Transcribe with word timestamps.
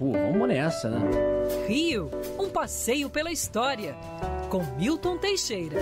pô, 0.00 0.12
vamos 0.12 0.48
nessa, 0.48 0.88
né? 0.88 0.98
Rio, 1.68 2.10
um 2.38 2.48
passeio 2.48 3.10
pela 3.10 3.30
história, 3.30 3.94
com 4.48 4.64
Milton 4.78 5.18
Teixeira. 5.18 5.76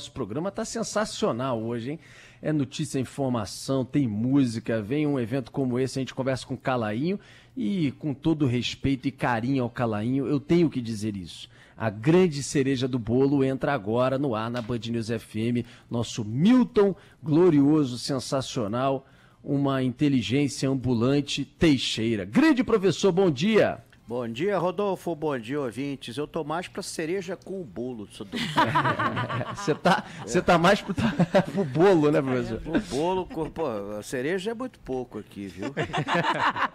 Nosso 0.00 0.12
programa 0.12 0.50
tá 0.50 0.64
sensacional 0.64 1.62
hoje, 1.62 1.90
hein? 1.90 1.98
É 2.40 2.54
notícia, 2.54 2.98
informação, 2.98 3.84
tem 3.84 4.08
música, 4.08 4.80
vem 4.80 5.06
um 5.06 5.20
evento 5.20 5.52
como 5.52 5.78
esse, 5.78 5.98
a 5.98 6.00
gente 6.00 6.14
conversa 6.14 6.46
com 6.46 6.54
o 6.54 6.56
Calainho 6.56 7.20
e 7.54 7.92
com 7.98 8.14
todo 8.14 8.46
respeito 8.46 9.06
e 9.06 9.10
carinho 9.10 9.62
ao 9.62 9.68
Calainho, 9.68 10.26
eu 10.26 10.40
tenho 10.40 10.70
que 10.70 10.80
dizer 10.80 11.14
isso. 11.14 11.50
A 11.76 11.90
grande 11.90 12.42
cereja 12.42 12.88
do 12.88 12.98
bolo 12.98 13.44
entra 13.44 13.74
agora 13.74 14.18
no 14.18 14.34
ar 14.34 14.50
na 14.50 14.62
Band 14.62 14.78
News 14.86 15.08
FM, 15.08 15.68
nosso 15.90 16.24
Milton 16.24 16.96
glorioso, 17.22 17.98
sensacional, 17.98 19.06
uma 19.44 19.82
inteligência 19.82 20.66
ambulante 20.66 21.44
Teixeira. 21.44 22.24
Grande 22.24 22.64
professor, 22.64 23.12
bom 23.12 23.30
dia. 23.30 23.84
Bom 24.10 24.26
dia, 24.26 24.58
Rodolfo. 24.58 25.14
Bom 25.14 25.38
dia, 25.38 25.60
ouvintes. 25.60 26.16
Eu 26.16 26.26
tô 26.26 26.42
mais 26.42 26.66
pra 26.66 26.82
cereja 26.82 27.36
com 27.36 27.60
o 27.60 27.64
bolo. 27.64 28.08
Você 29.54 29.72
tá, 29.72 30.04
você 30.26 30.42
tá 30.42 30.58
mais 30.58 30.82
pro, 30.82 30.92
pro 31.54 31.64
bolo, 31.64 32.10
né, 32.10 32.20
professor? 32.20 32.60
o 32.66 32.80
bolo, 32.90 33.24
pô, 33.24 33.66
a 33.96 34.02
cereja 34.02 34.50
é 34.50 34.54
muito 34.54 34.80
pouco 34.80 35.20
aqui, 35.20 35.46
viu? 35.46 35.72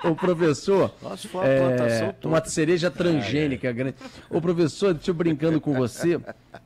Ô, 0.09 0.16
professor, 0.16 0.94
Nossa, 1.02 1.27
foi 1.27 1.41
uma 1.41 1.67
plantação 1.67 2.08
é, 2.08 2.11
toda. 2.13 2.34
uma 2.34 2.45
cereja 2.45 2.89
transgênica 2.89 3.70
grande. 3.73 3.97
Ô, 4.30 4.39
professor, 4.39 4.94
deixa 4.94 5.11
eu 5.11 5.16
brincando 5.16 5.59
com 5.59 5.73
você. 5.73 6.17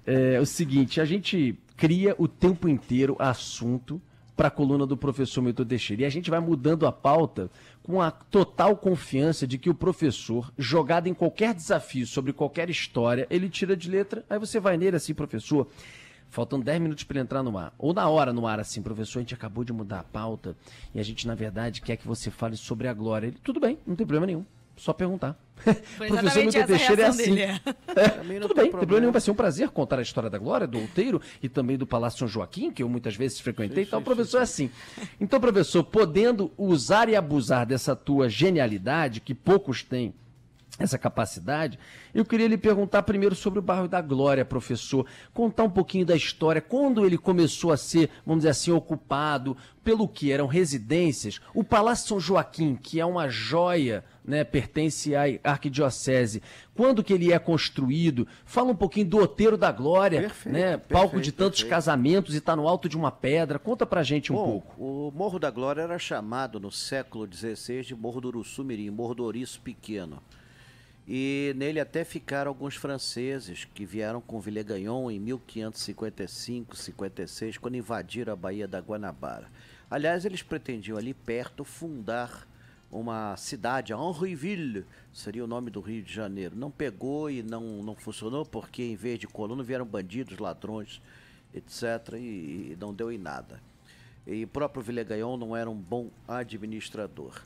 É 0.06 0.40
o 0.40 0.46
seguinte, 0.46 1.02
a 1.02 1.06
gente 1.06 1.58
cria 1.76 2.14
o 2.20 2.28
tempo 2.28 2.70
inteiro 2.70 3.16
assunto 3.18 4.00
para 4.40 4.48
a 4.48 4.52
coluna 4.52 4.86
do 4.86 4.96
professor 4.96 5.42
Milton 5.42 5.66
Teixeira. 5.66 6.04
E 6.04 6.06
a 6.06 6.10
gente 6.10 6.30
vai 6.30 6.40
mudando 6.40 6.88
a 6.88 6.92
pauta 6.94 7.50
com 7.90 8.00
a 8.00 8.12
total 8.12 8.78
confiança 8.78 9.48
de 9.48 9.58
que 9.58 9.68
o 9.68 9.74
professor, 9.74 10.54
jogado 10.56 11.08
em 11.08 11.14
qualquer 11.16 11.56
desafio 11.56 12.06
sobre 12.06 12.32
qualquer 12.32 12.70
história, 12.70 13.26
ele 13.32 13.50
tira 13.50 13.76
de 13.76 13.90
letra, 13.90 14.24
aí 14.30 14.38
você 14.38 14.60
vai 14.60 14.78
nele 14.78 14.96
assim, 14.96 15.12
professor. 15.12 15.68
Faltam 16.30 16.60
10 16.60 16.82
minutos 16.82 17.04
para 17.04 17.16
ele 17.16 17.24
entrar 17.24 17.42
no 17.42 17.58
ar. 17.58 17.74
Ou 17.80 17.92
na 17.92 18.08
hora 18.08 18.32
no 18.32 18.46
ar, 18.46 18.60
assim, 18.60 18.84
professor, 18.84 19.18
a 19.18 19.22
gente 19.24 19.34
acabou 19.34 19.64
de 19.64 19.74
mudar 19.74 20.02
a 20.02 20.04
pauta 20.04 20.56
e 20.94 21.00
a 21.00 21.04
gente, 21.04 21.26
na 21.26 21.34
verdade, 21.34 21.82
quer 21.82 21.98
que 21.98 22.08
você 22.08 22.30
fale 22.30 22.56
sobre 22.56 22.88
a 22.88 22.94
glória. 22.94 23.26
Ele, 23.26 23.38
tudo 23.44 23.60
bem, 23.60 23.80
não 23.88 23.96
tem 23.96 24.06
problema 24.06 24.28
nenhum. 24.28 24.46
Só 24.80 24.94
perguntar. 24.94 25.38
Foi 25.98 26.08
exatamente 26.08 26.58
essa 26.58 26.74
a 26.74 26.96
reação 26.96 27.18
dele. 27.18 27.42
É, 27.42 27.60
tudo 27.60 28.28
bem, 28.28 28.40
não 28.40 28.48
tem 28.48 28.56
problema. 28.56 28.70
problema 28.70 29.00
nenhum. 29.02 29.12
Vai 29.12 29.22
ser 29.22 29.32
um 29.32 29.36
prazer 29.36 29.70
contar 29.70 30.00
a 30.00 30.02
história 30.02 30.30
da 30.30 30.38
Glória, 30.38 30.66
do 30.66 30.80
Outeiro 30.80 31.22
e 31.44 31.50
também 31.50 31.78
do 31.78 31.86
Palácio 31.86 32.20
São 32.20 32.28
Joaquim, 32.30 32.72
que 32.72 32.82
eu 32.82 32.88
muitas 32.88 33.16
vezes 33.16 33.42
frequentei. 33.42 33.84
então, 33.84 34.02
professor, 34.02 34.40
é 34.40 34.44
assim. 34.44 34.72
Então, 35.20 35.40
professor, 35.40 35.84
podendo 35.84 36.50
usar 36.58 37.10
e 37.10 37.16
abusar 37.16 37.66
dessa 37.66 37.94
tua 37.94 38.30
genialidade, 38.30 39.20
que 39.20 39.36
poucos 39.36 39.84
têm 39.84 40.14
essa 40.80 40.98
capacidade, 40.98 41.78
eu 42.14 42.24
queria 42.26 42.48
lhe 42.48 42.58
perguntar 42.58 43.04
primeiro 43.04 43.36
sobre 43.36 43.60
o 43.60 43.62
bairro 43.62 43.88
da 43.88 44.02
Glória, 44.02 44.46
professor. 44.46 45.06
Contar 45.34 45.64
um 45.64 45.70
pouquinho 45.70 46.06
da 46.06 46.16
história, 46.16 46.62
quando 46.62 47.06
ele 47.06 47.18
começou 47.18 47.72
a 47.72 47.78
ser, 47.78 48.10
vamos 48.26 48.40
dizer 48.40 48.50
assim, 48.50 48.72
ocupado, 48.72 49.56
pelo 49.84 50.08
que 50.08 50.32
eram 50.32 50.48
residências. 50.48 51.40
O 51.54 51.64
Palácio 51.64 52.08
São 52.08 52.20
Joaquim, 52.20 52.76
que 52.76 53.00
é 53.00 53.06
uma 53.06 53.28
joia, 53.28 54.04
né, 54.24 54.44
pertence 54.44 55.16
à 55.16 55.24
arquidiocese. 55.44 56.42
Quando 56.76 57.04
que 57.04 57.12
ele 57.14 57.34
é 57.34 57.40
construído? 57.40 58.28
Fala 58.46 58.72
um 58.72 58.76
pouquinho 58.76 59.08
do 59.08 59.18
Oteiro 59.18 59.58
da 59.58 59.72
Glória, 59.72 60.22
Perfeito, 60.22 60.54
né, 60.54 60.78
palco 60.78 61.20
de 61.20 61.32
tantos 61.32 61.60
perfeito. 61.60 61.70
casamentos 61.70 62.36
e 62.36 62.38
está 62.38 62.56
no 62.56 62.68
alto 62.68 62.88
de 62.88 62.96
uma 62.96 63.12
pedra. 63.12 63.58
Conta 63.58 63.86
pra 63.86 64.04
gente 64.04 64.32
um 64.32 64.36
Bom, 64.36 64.46
pouco. 64.46 64.76
o 64.82 65.12
Morro 65.12 65.40
da 65.40 65.50
Glória 65.50 65.82
era 65.82 65.98
chamado 65.98 66.60
no 66.60 66.72
século 66.72 67.28
XVI 67.32 67.82
de 67.82 67.96
Morro 67.96 68.22
do 68.22 68.28
Uruçumirim, 68.28 68.90
Morro 68.92 69.16
do 69.16 69.24
Ouriço 69.24 69.60
Pequeno. 69.62 70.22
E 71.12 71.56
nele 71.58 71.80
até 71.80 72.04
ficaram 72.04 72.50
alguns 72.50 72.76
franceses 72.76 73.66
que 73.66 73.84
vieram 73.84 74.22
com 74.22 74.40
Villegagnon 74.40 75.10
em 75.10 75.20
1555, 75.20 76.76
56, 76.76 77.58
quando 77.58 77.78
invadiram 77.78 78.32
a 78.32 78.36
Baía 78.36 78.68
da 78.68 78.80
Guanabara. 78.80 79.48
Aliás, 79.90 80.24
eles 80.24 80.44
pretendiam 80.44 81.00
ali 81.00 81.16
perto 81.16 81.64
fundar 81.64 82.48
uma 82.92 83.36
cidade, 83.38 83.92
Henriville, 83.92 84.86
seria 85.12 85.44
o 85.44 85.48
nome 85.48 85.72
do 85.72 85.82
Rio 85.82 86.04
de 86.04 86.14
Janeiro. 86.14 86.56
Não 86.56 86.70
pegou 86.70 87.28
e 87.28 87.42
não, 87.42 87.82
não 87.82 87.96
funcionou 87.96 88.46
porque 88.46 88.84
em 88.84 88.96
vez 88.96 89.18
de 89.18 89.26
colono 89.26 89.64
vieram 89.64 89.86
bandidos, 89.86 90.38
ladrões, 90.38 91.02
etc. 91.56 92.14
E, 92.14 92.74
e 92.74 92.78
não 92.80 92.94
deu 92.94 93.12
em 93.12 93.18
nada. 93.18 93.60
E 94.28 94.44
o 94.44 94.48
próprio 94.48 94.84
Villegagnon 94.84 95.38
não 95.38 95.58
era 95.58 95.68
um 95.68 95.76
bom 95.76 96.12
administrador. 96.28 97.42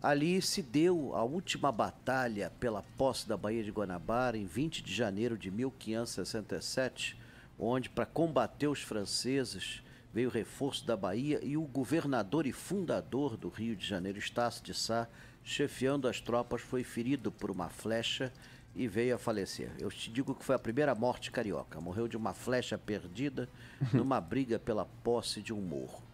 Ali 0.00 0.40
se 0.40 0.62
deu 0.62 1.12
a 1.16 1.24
última 1.24 1.72
batalha 1.72 2.52
pela 2.60 2.84
posse 2.96 3.28
da 3.28 3.36
Baía 3.36 3.64
de 3.64 3.72
Guanabara 3.72 4.38
em 4.38 4.46
20 4.46 4.80
de 4.80 4.94
janeiro 4.94 5.36
de 5.36 5.50
1567, 5.50 7.18
onde, 7.58 7.90
para 7.90 8.06
combater 8.06 8.68
os 8.68 8.80
franceses, 8.80 9.82
veio 10.14 10.28
o 10.28 10.32
reforço 10.32 10.86
da 10.86 10.96
Bahia 10.96 11.40
e 11.42 11.56
o 11.56 11.62
governador 11.62 12.46
e 12.46 12.52
fundador 12.52 13.36
do 13.36 13.48
Rio 13.48 13.74
de 13.74 13.84
Janeiro, 13.84 14.20
Estácio 14.20 14.62
de 14.62 14.72
Sá, 14.72 15.08
chefiando 15.42 16.06
as 16.06 16.20
tropas, 16.20 16.60
foi 16.60 16.84
ferido 16.84 17.32
por 17.32 17.50
uma 17.50 17.68
flecha 17.68 18.32
e 18.76 18.86
veio 18.86 19.16
a 19.16 19.18
falecer. 19.18 19.72
Eu 19.80 19.90
te 19.90 20.12
digo 20.12 20.32
que 20.32 20.44
foi 20.44 20.54
a 20.54 20.60
primeira 20.60 20.94
morte 20.94 21.32
carioca. 21.32 21.80
Morreu 21.80 22.06
de 22.06 22.16
uma 22.16 22.32
flecha 22.32 22.78
perdida 22.78 23.48
numa 23.92 24.20
briga 24.20 24.60
pela 24.60 24.84
posse 24.84 25.42
de 25.42 25.52
um 25.52 25.60
morro. 25.60 26.07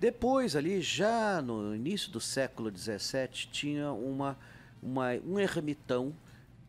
Depois, 0.00 0.56
ali, 0.56 0.80
já 0.80 1.42
no 1.42 1.74
início 1.74 2.10
do 2.10 2.22
século 2.22 2.72
XVII, 2.74 3.28
tinha 3.52 3.92
uma, 3.92 4.34
uma, 4.82 5.10
um 5.26 5.38
ermitão 5.38 6.14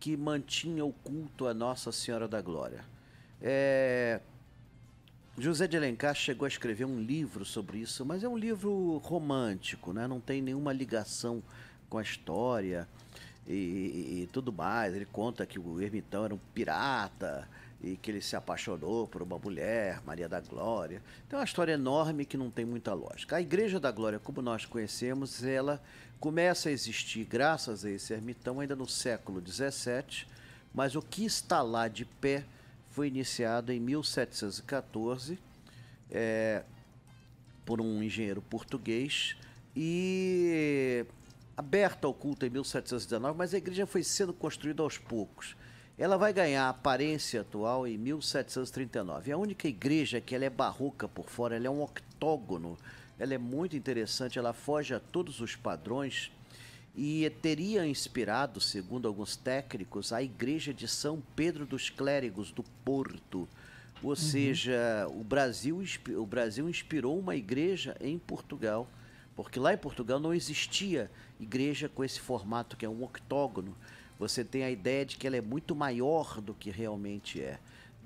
que 0.01 0.17
mantinha 0.17 0.83
o 0.83 0.91
culto 0.91 1.47
a 1.47 1.53
Nossa 1.53 1.93
Senhora 1.93 2.27
da 2.27 2.41
Glória. 2.41 2.83
É, 3.41 4.19
José 5.37 5.65
de 5.65 5.77
Alencar 5.77 6.13
chegou 6.13 6.43
a 6.43 6.49
escrever 6.49 6.83
um 6.83 6.99
livro 6.99 7.45
sobre 7.45 7.77
isso, 7.77 8.05
mas 8.05 8.21
é 8.21 8.27
um 8.27 8.37
livro 8.37 8.97
romântico, 8.97 9.93
né? 9.93 10.07
não 10.09 10.19
tem 10.19 10.41
nenhuma 10.41 10.73
ligação 10.73 11.41
com 11.89 11.97
a 11.97 12.01
história 12.01 12.85
e, 13.47 13.53
e- 13.53 14.21
e 14.23 14.29
tudo 14.33 14.51
mais. 14.51 14.93
Ele 14.93 15.05
conta 15.05 15.45
que 15.45 15.57
o 15.57 15.79
ermitão 15.79 16.25
era 16.25 16.35
um 16.35 16.39
pirata 16.53 17.47
e 17.83 17.97
que 17.97 18.11
ele 18.11 18.21
se 18.21 18.35
apaixonou 18.35 19.07
por 19.07 19.23
uma 19.23 19.39
mulher, 19.39 20.01
Maria 20.05 20.29
da 20.29 20.39
Glória. 20.39 21.01
Então 21.25 21.37
é 21.37 21.41
uma 21.41 21.45
história 21.45 21.73
enorme 21.73 22.25
que 22.25 22.37
não 22.37 22.51
tem 22.51 22.63
muita 22.63 22.93
lógica. 22.93 23.37
A 23.37 23.41
Igreja 23.41 23.79
da 23.79 23.91
Glória, 23.91 24.19
como 24.19 24.41
nós 24.41 24.65
conhecemos, 24.65 25.43
ela 25.43 25.81
começa 26.19 26.69
a 26.69 26.71
existir 26.71 27.25
graças 27.25 27.83
a 27.83 27.89
esse 27.89 28.13
ermitão 28.13 28.59
ainda 28.59 28.75
no 28.75 28.87
século 28.87 29.41
XVII, 29.45 30.27
mas 30.73 30.95
o 30.95 31.01
que 31.01 31.25
está 31.25 31.61
lá 31.61 31.87
de 31.87 32.05
pé 32.05 32.45
foi 32.91 33.07
iniciado 33.07 33.71
em 33.71 33.79
1714 33.79 35.39
é, 36.11 36.63
por 37.65 37.81
um 37.81 38.03
engenheiro 38.03 38.41
português 38.41 39.35
e 39.75 41.05
aberta 41.57 42.05
ao 42.05 42.13
culto 42.13 42.45
em 42.45 42.49
1719, 42.49 43.37
mas 43.37 43.53
a 43.53 43.57
igreja 43.57 43.87
foi 43.87 44.03
sendo 44.03 44.33
construída 44.33 44.83
aos 44.83 44.97
poucos. 44.97 45.55
Ela 46.01 46.17
vai 46.17 46.33
ganhar 46.33 46.63
a 46.63 46.69
aparência 46.69 47.41
atual 47.41 47.87
em 47.87 47.95
1739. 47.95 49.29
É 49.29 49.35
a 49.35 49.37
única 49.37 49.67
igreja 49.67 50.19
que 50.19 50.33
ela 50.33 50.45
é 50.45 50.49
barroca 50.49 51.07
por 51.07 51.29
fora, 51.29 51.55
ela 51.55 51.67
é 51.67 51.69
um 51.69 51.83
octógono, 51.83 52.75
ela 53.19 53.35
é 53.35 53.37
muito 53.37 53.77
interessante, 53.77 54.39
ela 54.39 54.51
foge 54.51 54.95
a 54.95 54.99
todos 54.99 55.39
os 55.41 55.55
padrões 55.55 56.31
e 56.95 57.31
teria 57.43 57.85
inspirado, 57.85 58.59
segundo 58.59 59.07
alguns 59.07 59.35
técnicos, 59.35 60.11
a 60.11 60.23
igreja 60.23 60.73
de 60.73 60.87
São 60.87 61.21
Pedro 61.35 61.67
dos 61.67 61.91
Clérigos 61.91 62.51
do 62.51 62.63
Porto. 62.83 63.47
Ou 64.01 64.15
seja, 64.15 65.07
o 65.07 65.23
Brasil, 65.23 65.83
o 66.17 66.25
Brasil 66.25 66.67
inspirou 66.67 67.19
uma 67.19 67.35
igreja 67.35 67.95
em 68.01 68.17
Portugal, 68.17 68.89
porque 69.35 69.59
lá 69.59 69.71
em 69.71 69.77
Portugal 69.77 70.19
não 70.19 70.33
existia 70.33 71.11
igreja 71.39 71.87
com 71.87 72.03
esse 72.03 72.19
formato 72.19 72.75
que 72.75 72.87
é 72.87 72.89
um 72.89 73.03
octógono. 73.03 73.77
Você 74.21 74.43
tem 74.43 74.63
a 74.63 74.69
ideia 74.69 75.03
de 75.03 75.17
que 75.17 75.25
ela 75.25 75.35
é 75.35 75.41
muito 75.41 75.75
maior 75.75 76.39
do 76.39 76.53
que 76.53 76.69
realmente 76.69 77.41
é. 77.41 77.57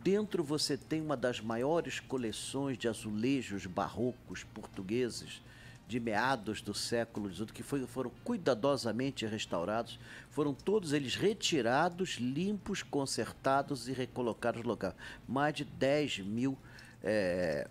Dentro 0.02 0.46
você 0.46 0.78
tem 0.78 1.02
uma 1.02 1.18
das 1.18 1.42
maiores 1.42 2.00
coleções 2.00 2.78
de 2.78 2.88
azulejos 2.88 3.66
barrocos 3.66 4.46
portugueses 4.46 5.42
de 5.90 6.00
meados 6.00 6.62
do 6.62 6.74
século 6.74 7.30
XVIII, 7.30 7.48
que 7.48 7.62
foi- 7.62 7.86
foram 7.86 8.10
cuidadosamente 8.24 9.26
restaurados, 9.26 10.00
foram 10.32 10.54
todos 10.54 10.94
eles 10.94 11.16
retirados, 11.16 12.12
limpos, 12.12 12.82
consertados 12.82 13.90
e 13.90 13.92
recolocados 13.92 14.62
no 14.64 14.70
local. 14.70 14.96
Mais 15.28 15.54
de 15.54 15.66
10 15.66 16.20
mil 16.20 16.58
eh, 17.04 17.68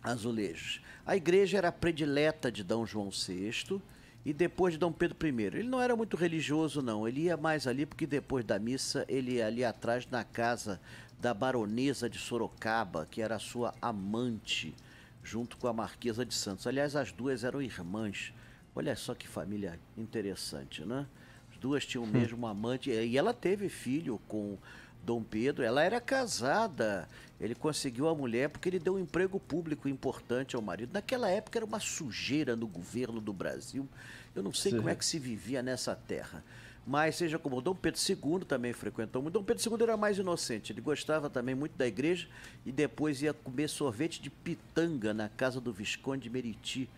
azulejos. 0.00 0.80
A 1.04 1.16
igreja 1.16 1.58
era 1.58 1.72
predileta 1.72 2.52
de 2.52 2.62
Dom 2.62 2.86
João 2.86 3.10
VI 3.10 3.82
e 4.24 4.32
depois 4.32 4.74
de 4.74 4.78
Dom 4.78 4.92
Pedro 4.92 5.16
I. 5.26 5.42
Ele 5.42 5.68
não 5.68 5.82
era 5.82 5.94
muito 5.94 6.16
religioso, 6.16 6.80
não. 6.80 7.06
Ele 7.06 7.22
ia 7.22 7.36
mais 7.36 7.66
ali 7.66 7.84
porque 7.84 8.06
depois 8.06 8.44
da 8.44 8.58
missa 8.58 9.04
ele 9.08 9.34
ia 9.34 9.46
ali 9.46 9.64
atrás 9.64 10.06
na 10.10 10.24
casa 10.24 10.80
da 11.20 11.34
baronesa 11.34 12.08
de 12.08 12.18
Sorocaba, 12.18 13.06
que 13.10 13.20
era 13.20 13.38
sua 13.38 13.74
amante, 13.80 14.74
junto 15.22 15.56
com 15.56 15.68
a 15.68 15.72
marquesa 15.72 16.24
de 16.24 16.34
Santos. 16.34 16.66
Aliás, 16.66 16.96
as 16.96 17.12
duas 17.12 17.44
eram 17.44 17.60
irmãs. 17.60 18.32
Olha 18.74 18.96
só 18.96 19.14
que 19.14 19.28
família 19.28 19.78
interessante, 19.96 20.84
né? 20.84 21.06
As 21.52 21.58
duas 21.58 21.86
tinham 21.86 22.04
o 22.04 22.06
hum. 22.06 22.10
mesmo 22.10 22.46
amante 22.46 22.90
e 22.90 23.16
ela 23.16 23.32
teve 23.32 23.68
filho 23.68 24.20
com 24.26 24.58
Dom 25.04 25.22
Pedro, 25.22 25.62
ela 25.62 25.82
era 25.82 26.00
casada. 26.00 27.08
Ele 27.40 27.54
conseguiu 27.54 28.08
a 28.08 28.14
mulher 28.14 28.48
porque 28.48 28.68
ele 28.68 28.78
deu 28.78 28.94
um 28.94 28.98
emprego 28.98 29.38
público 29.38 29.88
importante 29.88 30.56
ao 30.56 30.62
marido. 30.62 30.92
Naquela 30.92 31.28
época 31.28 31.58
era 31.58 31.66
uma 31.66 31.80
sujeira 31.80 32.56
no 32.56 32.66
governo 32.66 33.20
do 33.20 33.32
Brasil. 33.32 33.88
Eu 34.34 34.42
não 34.42 34.52
sei 34.52 34.72
Sim. 34.72 34.78
como 34.78 34.88
é 34.88 34.94
que 34.94 35.04
se 35.04 35.18
vivia 35.18 35.62
nessa 35.62 35.94
terra. 35.94 36.42
Mas 36.86 37.16
seja 37.16 37.38
como 37.38 37.62
Dom 37.62 37.74
Pedro 37.74 38.00
II 38.00 38.44
também 38.46 38.72
frequentou 38.72 39.22
muito. 39.22 39.34
Dom 39.34 39.44
Pedro 39.44 39.70
II 39.70 39.82
era 39.82 39.96
mais 39.96 40.18
inocente. 40.18 40.72
Ele 40.72 40.80
gostava 40.80 41.30
também 41.30 41.54
muito 41.54 41.76
da 41.76 41.86
igreja 41.86 42.28
e 42.64 42.72
depois 42.72 43.22
ia 43.22 43.32
comer 43.32 43.68
sorvete 43.68 44.20
de 44.20 44.30
pitanga 44.30 45.14
na 45.14 45.28
casa 45.28 45.60
do 45.60 45.72
Visconde 45.72 46.24
de 46.24 46.30
Meriti, 46.30 46.88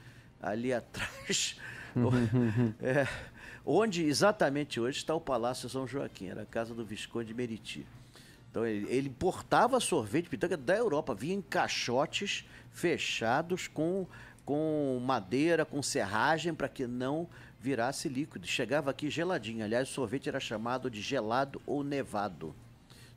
ali 0.43 0.73
atrás. 0.75 1.57
é, 2.81 3.07
onde 3.65 4.05
exatamente 4.05 4.79
hoje 4.81 4.99
está 4.99 5.15
o 5.15 5.21
Palácio 5.21 5.69
São 5.69 5.87
Joaquim, 5.87 6.29
era 6.29 6.43
a 6.43 6.47
casa 6.47 6.75
do 6.75 6.85
Visconde 6.85 7.29
de 7.29 7.35
Meriti. 7.35 7.87
Então 8.51 8.67
ele, 8.67 8.87
ele 8.89 9.09
importava 9.09 9.79
sorvete 9.81 10.29
pitanga 10.29 10.57
da 10.57 10.75
Europa, 10.75 11.15
vinha 11.15 11.35
em 11.35 11.43
caixotes 11.43 12.45
fechados 12.71 13.69
com, 13.69 14.07
com 14.45 14.99
madeira, 15.05 15.65
com 15.65 15.83
serragem, 15.83 16.55
para 16.55 16.69
que 16.69 16.87
não 16.87 17.29
virasse 17.61 18.09
líquido. 18.09 18.47
Chegava 18.47 18.91
aqui 18.91 19.11
geladinho. 19.11 19.65
Aliás, 19.65 19.91
o 19.91 19.93
sorvete 19.93 20.29
era 20.29 20.41
chamado 20.41 20.91
de 20.91 21.03
gelado 21.03 21.61
ou 21.67 21.83
nevado. 21.83 22.55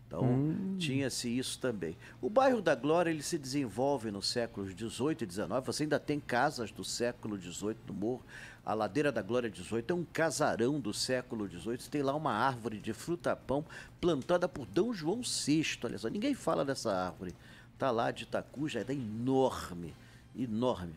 Então, 0.09 0.23
hum. 0.23 0.75
tinha-se 0.79 1.29
isso 1.29 1.59
também. 1.59 1.95
O 2.19 2.31
bairro 2.31 2.63
da 2.63 2.73
Glória 2.73 3.11
ele 3.11 3.21
se 3.21 3.37
desenvolve 3.37 4.09
nos 4.09 4.27
séculos 4.27 4.73
18 4.73 5.23
e 5.23 5.27
19. 5.27 5.67
Você 5.67 5.83
ainda 5.83 5.99
tem 5.99 6.19
casas 6.19 6.71
do 6.71 6.83
século 6.83 7.37
18 7.37 7.79
no 7.87 7.93
morro. 7.93 8.23
A 8.65 8.73
Ladeira 8.73 9.11
da 9.11 9.21
Glória 9.21 9.51
18 9.51 9.93
é 9.93 9.95
um 9.95 10.03
casarão 10.03 10.79
do 10.79 10.91
século 10.95 11.47
18. 11.47 11.83
Você 11.83 11.89
tem 11.91 12.01
lá 12.01 12.15
uma 12.15 12.33
árvore 12.33 12.79
de 12.79 12.91
fruta-pão 12.91 13.63
plantada 14.01 14.49
por 14.49 14.65
D. 14.65 14.81
João 14.93 15.21
VI. 15.21 15.77
Olha 15.83 15.99
só, 15.99 16.07
ninguém 16.07 16.33
fala 16.33 16.65
dessa 16.65 16.91
árvore. 16.91 17.35
Está 17.75 17.91
lá 17.91 18.09
de 18.09 18.23
Itacuja, 18.23 18.83
é 18.87 18.91
enorme, 18.91 19.93
enorme. 20.35 20.95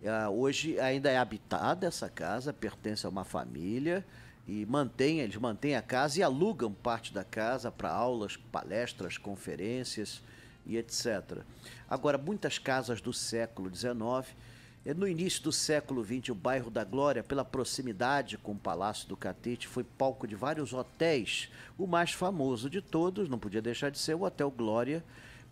É, 0.00 0.28
hoje 0.28 0.78
ainda 0.78 1.10
é 1.10 1.18
habitada 1.18 1.88
essa 1.88 2.08
casa, 2.08 2.52
pertence 2.52 3.04
a 3.04 3.08
uma 3.08 3.24
família 3.24 4.04
e 4.46 4.66
mantém, 4.66 5.20
eles 5.20 5.36
mantêm 5.36 5.74
a 5.74 5.82
casa 5.82 6.20
e 6.20 6.22
alugam 6.22 6.72
parte 6.72 7.14
da 7.14 7.24
casa 7.24 7.70
para 7.70 7.90
aulas, 7.90 8.36
palestras, 8.36 9.16
conferências 9.16 10.22
e 10.66 10.76
etc. 10.76 11.42
Agora, 11.88 12.18
muitas 12.18 12.58
casas 12.58 13.00
do 13.00 13.12
século 13.12 13.74
XIX, 13.74 14.36
é, 14.84 14.92
no 14.92 15.08
início 15.08 15.42
do 15.42 15.50
século 15.50 16.04
XX, 16.04 16.28
o 16.28 16.34
bairro 16.34 16.70
da 16.70 16.84
Glória, 16.84 17.22
pela 17.22 17.44
proximidade 17.44 18.36
com 18.36 18.52
o 18.52 18.58
Palácio 18.58 19.08
do 19.08 19.16
Catete, 19.16 19.66
foi 19.66 19.82
palco 19.82 20.26
de 20.26 20.34
vários 20.34 20.74
hotéis. 20.74 21.50
O 21.78 21.86
mais 21.86 22.12
famoso 22.12 22.68
de 22.68 22.82
todos, 22.82 23.30
não 23.30 23.38
podia 23.38 23.62
deixar 23.62 23.90
de 23.90 23.98
ser 23.98 24.14
o 24.14 24.24
Hotel 24.24 24.50
Glória, 24.50 25.02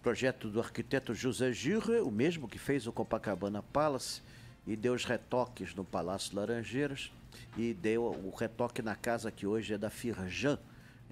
projeto 0.02 0.50
do 0.50 0.60
arquiteto 0.60 1.14
José 1.14 1.50
Gire, 1.50 2.00
o 2.02 2.10
mesmo 2.10 2.46
que 2.46 2.58
fez 2.58 2.86
o 2.86 2.92
Copacabana 2.92 3.62
Palace, 3.62 4.20
e 4.66 4.76
deu 4.76 4.92
os 4.92 5.04
retoques 5.04 5.74
no 5.74 5.84
Palácio 5.84 6.36
Laranjeiras 6.36 7.10
e 7.56 7.74
deu 7.74 8.04
o 8.04 8.34
retoque 8.34 8.82
na 8.82 8.94
casa 8.94 9.30
que 9.30 9.46
hoje 9.46 9.74
é 9.74 9.78
da 9.78 9.90
Firjan, 9.90 10.58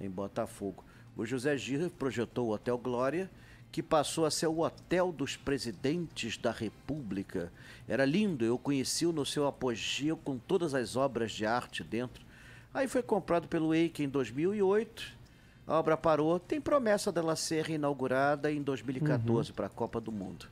em 0.01 0.09
Botafogo. 0.09 0.85
O 1.17 1.27
José 1.27 1.57
Girre 1.57 1.91
projetou 1.91 2.49
o 2.49 2.53
Hotel 2.53 2.79
Glória, 2.79 3.31
que 3.71 3.83
passou 3.83 4.25
a 4.25 4.31
ser 4.31 4.47
o 4.47 4.61
hotel 4.61 5.13
dos 5.13 5.37
presidentes 5.37 6.37
da 6.37 6.51
República. 6.51 7.53
Era 7.87 8.05
lindo, 8.05 8.45
eu 8.45 8.59
conheci-o 8.59 9.13
no 9.13 9.25
seu 9.25 9.47
apogeu 9.47 10.17
com 10.17 10.39
todas 10.39 10.75
as 10.75 10.97
obras 10.97 11.33
de 11.33 11.47
arte 11.47 11.85
dentro. 11.85 12.25
Aí 12.73 12.89
foi 12.89 13.03
comprado 13.03 13.49
pelo 13.49 13.75
Eike 13.75 14.03
em 14.03 14.09
2008. 14.09 15.21
A 15.67 15.79
obra 15.79 15.97
parou. 15.97 16.41
Tem 16.41 16.61
promessa 16.61 17.13
dela 17.13 17.37
ser 17.37 17.71
inaugurada 17.71 18.51
em 18.51 18.63
2014 18.63 19.51
uhum. 19.51 19.55
para 19.55 19.67
a 19.67 19.71
Copa 19.71 20.01
do 20.01 20.11
Mundo 20.11 20.49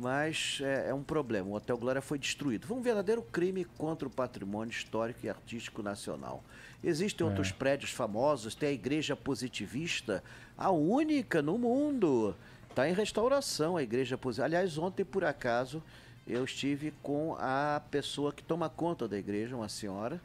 mas 0.00 0.60
é, 0.62 0.88
é, 0.88 0.94
um 0.94 1.02
problema. 1.02 1.50
O 1.50 1.52
Hotel 1.52 1.76
Glória 1.76 2.00
foi 2.00 2.18
destruído. 2.18 2.66
Foi 2.66 2.74
um 2.74 2.80
verdadeiro 2.80 3.20
crime 3.20 3.66
contra 3.76 4.08
o 4.08 4.10
patrimônio 4.10 4.72
histórico 4.72 5.26
e 5.26 5.28
artístico 5.28 5.82
nacional. 5.82 6.42
Existem 6.82 7.26
é. 7.26 7.28
outros 7.28 7.52
prédios 7.52 7.90
famosos, 7.90 8.54
tem 8.54 8.70
a 8.70 8.72
Igreja 8.72 9.14
Positivista, 9.14 10.24
a 10.56 10.70
única 10.70 11.42
no 11.42 11.58
mundo. 11.58 12.34
Está 12.70 12.88
em 12.88 12.94
restauração 12.94 13.76
a 13.76 13.82
Igreja 13.82 14.16
Positivista. 14.16 14.46
Aliás, 14.46 14.78
ontem, 14.78 15.04
por 15.04 15.22
acaso, 15.22 15.82
eu 16.26 16.44
estive 16.44 16.94
com 17.02 17.36
a 17.38 17.82
pessoa 17.90 18.32
que 18.32 18.42
toma 18.42 18.70
conta 18.70 19.06
da 19.06 19.18
igreja, 19.18 19.54
uma 19.54 19.68
senhora. 19.68 20.18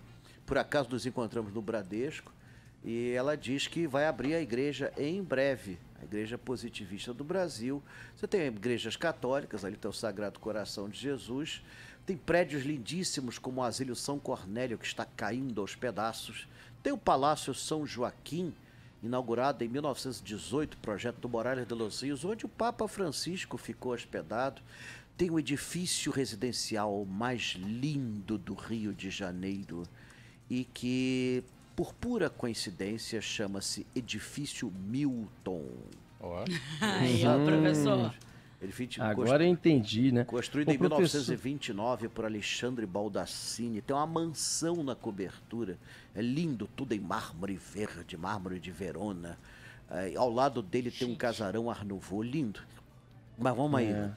Por 0.45 0.57
acaso 0.57 0.89
nos 0.89 1.06
encontramos 1.06 1.54
no 1.54 1.62
Bradesco. 1.62 2.31
E 2.81 3.12
ela 3.12 3.36
diz 3.36 3.68
que 3.68 3.88
vai 3.88 4.06
abrir 4.06 4.36
a 4.36 4.42
igreja 4.42 4.94
em 4.95 5.22
breve 5.22 5.77
a 6.00 6.04
Igreja 6.04 6.38
Positivista 6.38 7.14
do 7.14 7.24
Brasil. 7.24 7.82
Você 8.16 8.28
tem 8.28 8.48
igrejas 8.48 8.96
católicas, 8.96 9.64
ali 9.64 9.76
tem 9.76 9.90
o 9.90 9.94
Sagrado 9.94 10.40
Coração 10.40 10.90
de 10.90 11.00
Jesus. 11.00 11.62
Tem 12.06 12.16
prédios 12.16 12.64
lindíssimos 12.64 13.40
como 13.40 13.62
o 13.62 13.64
Asílio 13.64 13.96
São 13.96 14.20
Cornélio, 14.20 14.78
que 14.78 14.86
está 14.86 15.06
caindo 15.06 15.62
aos 15.62 15.76
pedaços. 15.76 16.48
Tem 16.84 16.94
o 16.94 16.98
Palácio 16.98 17.54
São 17.54 17.86
Joaquim, 17.86 18.54
inaugurado 19.02 19.64
em 19.64 19.68
1918, 19.68 20.78
projeto 20.78 21.20
do 21.20 21.30
Morales 21.30 21.68
de 21.68 21.74
los 21.74 22.02
Rios, 22.02 22.24
onde 22.24 22.46
o 22.46 22.50
Papa 22.50 22.88
Francisco 22.88 23.58
ficou 23.58 23.94
hospedado. 23.94 24.62
Tem 25.18 25.32
o 25.32 25.40
edifício 25.40 26.12
residencial 26.12 27.06
mais 27.06 27.56
lindo 27.58 28.38
do 28.38 28.54
Rio 28.54 28.94
de 28.94 29.10
Janeiro 29.10 29.84
e 30.50 30.66
que 30.66 31.44
por 31.75 31.94
pura 31.94 32.30
coincidência, 32.30 33.22
chama-se 33.22 33.86
Edifício 33.95 34.72
Milton. 34.72 35.66
Ó. 36.19 36.44
Aí, 36.81 37.24
ó, 37.25 37.45
professor. 37.45 38.13
Edifício 38.62 39.04
Agora 39.04 39.44
eu 39.44 39.50
entendi, 39.50 40.12
né? 40.12 40.24
Construído 40.24 40.69
Ô, 40.69 40.72
em 40.72 40.77
professor... 40.77 41.19
1929 41.19 42.07
por 42.07 42.25
Alexandre 42.25 42.86
Baldassini. 42.86 43.81
Tem 43.81 43.95
uma 43.95 44.07
mansão 44.07 44.83
na 44.83 44.95
cobertura. 44.95 45.77
É 46.16 46.22
lindo, 46.22 46.68
tudo 46.75 46.94
em 46.94 47.00
mármore 47.00 47.56
verde, 47.56 48.18
mármore 48.18 48.60
de 48.60 48.72
Verona. 48.72 49.38
É, 49.89 50.16
ao 50.16 50.31
lado 50.31 50.62
dele 50.62 50.89
tem 50.89 51.07
um 51.07 51.16
casarão 51.16 51.69
Art 51.69 51.86
lindo. 52.24 52.62
Mas 53.38 53.56
vamos 53.56 53.77
aí, 53.77 53.91
é. 53.91 54.13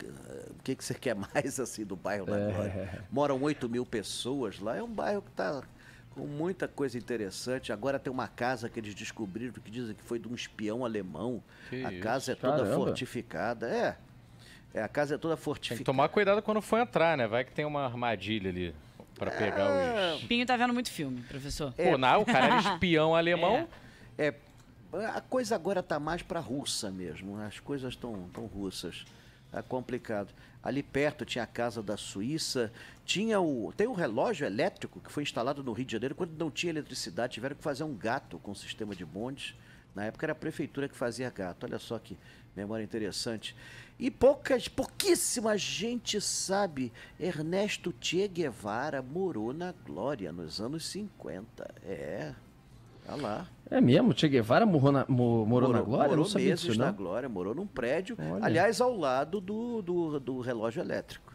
o 0.50 0.62
que, 0.62 0.76
que 0.76 0.84
você 0.84 0.94
quer 0.94 1.14
mais 1.34 1.58
assim 1.58 1.84
do 1.84 1.96
bairro 1.96 2.24
da 2.24 2.38
é. 2.38 2.52
Glória? 2.52 3.04
Moram 3.10 3.42
8 3.42 3.68
mil 3.68 3.84
pessoas 3.84 4.60
lá, 4.60 4.76
é 4.76 4.82
um 4.82 4.88
bairro 4.88 5.22
que 5.22 5.30
está 5.30 5.62
com 6.18 6.26
muita 6.26 6.66
coisa 6.66 6.98
interessante. 6.98 7.72
Agora 7.72 7.98
tem 7.98 8.12
uma 8.12 8.26
casa 8.26 8.68
que 8.68 8.80
eles 8.80 8.92
descobriram 8.92 9.52
que 9.52 9.70
dizem 9.70 9.94
que 9.94 10.02
foi 10.02 10.18
de 10.18 10.26
um 10.26 10.34
espião 10.34 10.84
alemão. 10.84 11.40
Que 11.70 11.84
a 11.84 12.00
casa 12.00 12.32
é 12.32 12.34
toda 12.34 12.58
Caramba. 12.58 12.74
fortificada. 12.74 13.68
É. 13.68 13.96
É, 14.74 14.82
a 14.82 14.88
casa 14.88 15.14
é 15.14 15.18
toda 15.18 15.36
fortificada. 15.36 15.78
Tem 15.78 15.84
que 15.84 15.84
tomar 15.84 16.08
cuidado 16.08 16.42
quando 16.42 16.60
for 16.60 16.80
entrar, 16.80 17.16
né? 17.16 17.26
Vai 17.28 17.44
que 17.44 17.52
tem 17.52 17.64
uma 17.64 17.84
armadilha 17.84 18.50
ali 18.50 18.74
para 19.14 19.30
pegar 19.30 19.70
é... 19.70 20.14
os. 20.16 20.24
Pinho 20.24 20.44
tá 20.44 20.56
vendo 20.56 20.74
muito 20.74 20.90
filme, 20.90 21.20
professor. 21.22 21.72
É... 21.78 21.90
Pô, 21.90 21.96
não, 21.96 22.22
o 22.22 22.26
cara 22.26 22.46
era 22.46 22.58
espião 22.74 23.14
alemão. 23.14 23.68
É. 24.18 24.26
é. 24.28 24.34
A 25.14 25.20
coisa 25.20 25.54
agora 25.54 25.82
tá 25.82 26.00
mais 26.00 26.22
para 26.22 26.40
russa 26.40 26.90
mesmo. 26.90 27.40
As 27.40 27.60
coisas 27.60 27.94
estão 27.94 28.28
tão 28.32 28.46
russas. 28.46 29.04
É 29.52 29.62
complicado. 29.62 30.32
Ali 30.62 30.82
perto 30.82 31.24
tinha 31.24 31.44
a 31.44 31.46
casa 31.46 31.82
da 31.82 31.96
Suíça, 31.96 32.72
tinha 33.04 33.40
o 33.40 33.72
tem 33.76 33.86
o 33.86 33.92
relógio 33.92 34.46
elétrico 34.46 35.00
que 35.00 35.10
foi 35.10 35.22
instalado 35.22 35.62
no 35.62 35.72
Rio 35.72 35.86
de 35.86 35.92
Janeiro 35.92 36.14
quando 36.14 36.32
não 36.38 36.50
tinha 36.50 36.70
eletricidade, 36.70 37.34
tiveram 37.34 37.56
que 37.56 37.62
fazer 37.62 37.84
um 37.84 37.94
gato 37.94 38.38
com 38.38 38.50
o 38.50 38.56
sistema 38.56 38.94
de 38.94 39.04
bondes. 39.04 39.54
Na 39.94 40.04
época 40.04 40.26
era 40.26 40.32
a 40.32 40.36
prefeitura 40.36 40.88
que 40.88 40.96
fazia 40.96 41.30
gato. 41.30 41.64
Olha 41.64 41.78
só 41.78 41.98
que 41.98 42.16
memória 42.54 42.84
interessante. 42.84 43.56
E 43.98 44.10
poucas, 44.10 44.68
pouquíssima 44.68 45.56
gente 45.56 46.20
sabe. 46.20 46.92
Ernesto 47.18 47.94
Che 48.00 48.28
Guevara 48.28 49.02
morou 49.02 49.52
na 49.52 49.72
Glória 49.72 50.30
nos 50.30 50.60
anos 50.60 50.86
50. 50.86 51.74
É. 51.84 52.34
Olha 53.08 53.22
lá. 53.22 53.48
É 53.70 53.80
mesmo? 53.80 54.16
Che 54.16 54.28
Guevara 54.28 54.66
morou 54.66 54.92
na, 54.92 55.04
morou, 55.08 55.46
morou 55.46 55.72
na 55.72 55.82
Glória? 55.82 56.08
Morou 56.08 56.24
meses 56.34 56.60
disso, 56.60 56.78
na 56.78 56.90
Glória, 56.90 57.28
morou 57.28 57.54
num 57.54 57.66
prédio, 57.66 58.16
Olha. 58.18 58.44
aliás, 58.44 58.80
ao 58.80 58.96
lado 58.96 59.40
do, 59.40 59.82
do, 59.82 60.20
do, 60.20 60.40
relógio 60.40 60.82
elétrico. 60.82 61.34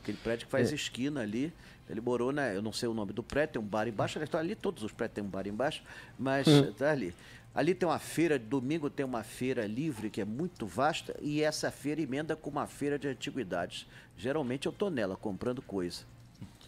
Aquele 0.00 0.18
prédio 0.18 0.46
que 0.46 0.50
faz 0.50 0.72
é. 0.72 0.74
esquina 0.74 1.20
ali. 1.20 1.52
Ele 1.88 2.00
morou 2.00 2.32
na. 2.32 2.52
Eu 2.52 2.62
não 2.62 2.72
sei 2.72 2.88
o 2.88 2.94
nome 2.94 3.12
do 3.12 3.22
prédio, 3.22 3.54
tem 3.54 3.62
um 3.62 3.66
bar 3.66 3.86
embaixo. 3.86 4.18
Está 4.20 4.38
ali, 4.38 4.54
todos 4.54 4.82
os 4.82 4.92
prédios 4.92 5.16
têm 5.16 5.24
um 5.24 5.28
bar 5.28 5.46
embaixo, 5.46 5.82
mas 6.18 6.46
hum. 6.46 6.72
tá 6.72 6.90
ali. 6.90 7.14
Ali 7.52 7.74
tem 7.74 7.88
uma 7.88 7.98
feira, 7.98 8.38
domingo 8.38 8.88
tem 8.88 9.04
uma 9.04 9.24
feira 9.24 9.66
livre 9.66 10.08
que 10.08 10.20
é 10.20 10.24
muito 10.24 10.66
vasta 10.66 11.16
e 11.20 11.42
essa 11.42 11.70
feira 11.70 12.00
emenda 12.00 12.36
com 12.36 12.48
uma 12.48 12.66
feira 12.66 12.96
de 12.96 13.08
antiguidades. 13.08 13.88
Geralmente 14.16 14.66
eu 14.66 14.72
tô 14.72 14.88
nela 14.88 15.16
comprando 15.16 15.60
coisa. 15.60 16.04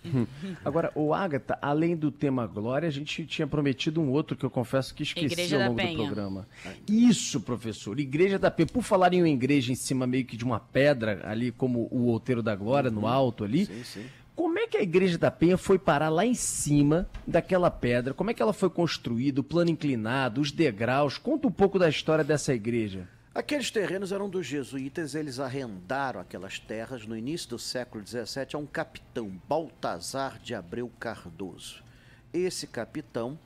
Agora, 0.65 0.91
o 0.95 1.15
Agatha, 1.15 1.59
além 1.61 1.97
do 1.97 2.11
tema 2.11 2.47
Glória, 2.47 2.89
a 2.89 2.93
gente 2.93 3.25
tinha 3.27 3.47
prometido 3.47 4.01
um 4.01 4.11
outro 4.11 4.37
que 4.37 4.45
eu 4.45 4.51
confesso 4.51 4.95
que 4.95 5.03
esqueci 5.03 5.27
Igreja 5.27 5.57
ao 5.57 5.63
da 5.63 5.69
longo 5.69 5.97
do 5.97 6.07
programa. 6.07 6.49
Isso, 6.89 7.41
professor, 7.41 7.99
Igreja 7.99 8.39
da 8.39 8.51
Penha. 8.51 8.67
Por 8.67 8.83
falar 8.83 9.13
em 9.13 9.21
uma 9.23 9.29
igreja 9.29 9.73
em 9.73 9.77
cima 9.77 10.07
meio 10.07 10.25
que 10.25 10.37
de 10.37 10.45
uma 10.45 10.61
pedra, 10.61 11.21
ali 11.25 11.51
como 11.51 11.89
o 11.91 12.07
Outeiro 12.07 12.43
da 12.43 12.55
Glória, 12.55 12.91
no 12.91 13.07
alto 13.07 13.45
ali, 13.45 13.67
Sim, 13.67 13.85
sim. 13.85 14.05
como 14.35 14.59
é 14.59 14.67
que 14.67 14.77
a 14.77 14.83
Igreja 14.83 15.19
da 15.19 15.31
Penha 15.31 15.57
foi 15.57 15.79
parar 15.79 16.09
lá 16.09 16.25
em 16.27 16.35
cima 16.35 17.09
daquela 17.27 17.71
pedra? 17.71 18.15
Como 18.15 18.31
é 18.31 18.35
que 18.35 18.43
ela 18.43 18.53
foi 18.53 18.71
construída, 18.71 19.41
o 19.41 19.45
plano 19.45 19.71
inclinado, 19.71 20.41
os 20.41 20.51
degraus? 20.51 21.19
Conta 21.19 21.47
um 21.49 21.53
pouco 21.53 21.79
da 21.79 21.89
história 21.89 22.25
dessa 22.25 22.53
igreja. 22.55 23.09
Aqueles 23.35 23.71
terrenos 23.71 24.13
eram 24.13 24.29
dos 24.29 24.47
jesuítas, 24.47 25.15
eles 25.15 25.41
arrendaram 25.41 26.21
aquelas 26.21 26.59
terras 26.59 27.07
no 27.07 27.17
início 27.17 27.49
do 27.49 27.59
século 27.59 28.07
XVII 28.07 28.49
a 28.53 28.59
um 28.59 28.67
capitão, 28.67 29.41
Baltazar 29.49 30.39
de 30.39 30.55
Abreu 30.55 30.93
Cardoso. 31.01 31.83
Esse 32.31 32.67
capitão, 32.67 33.39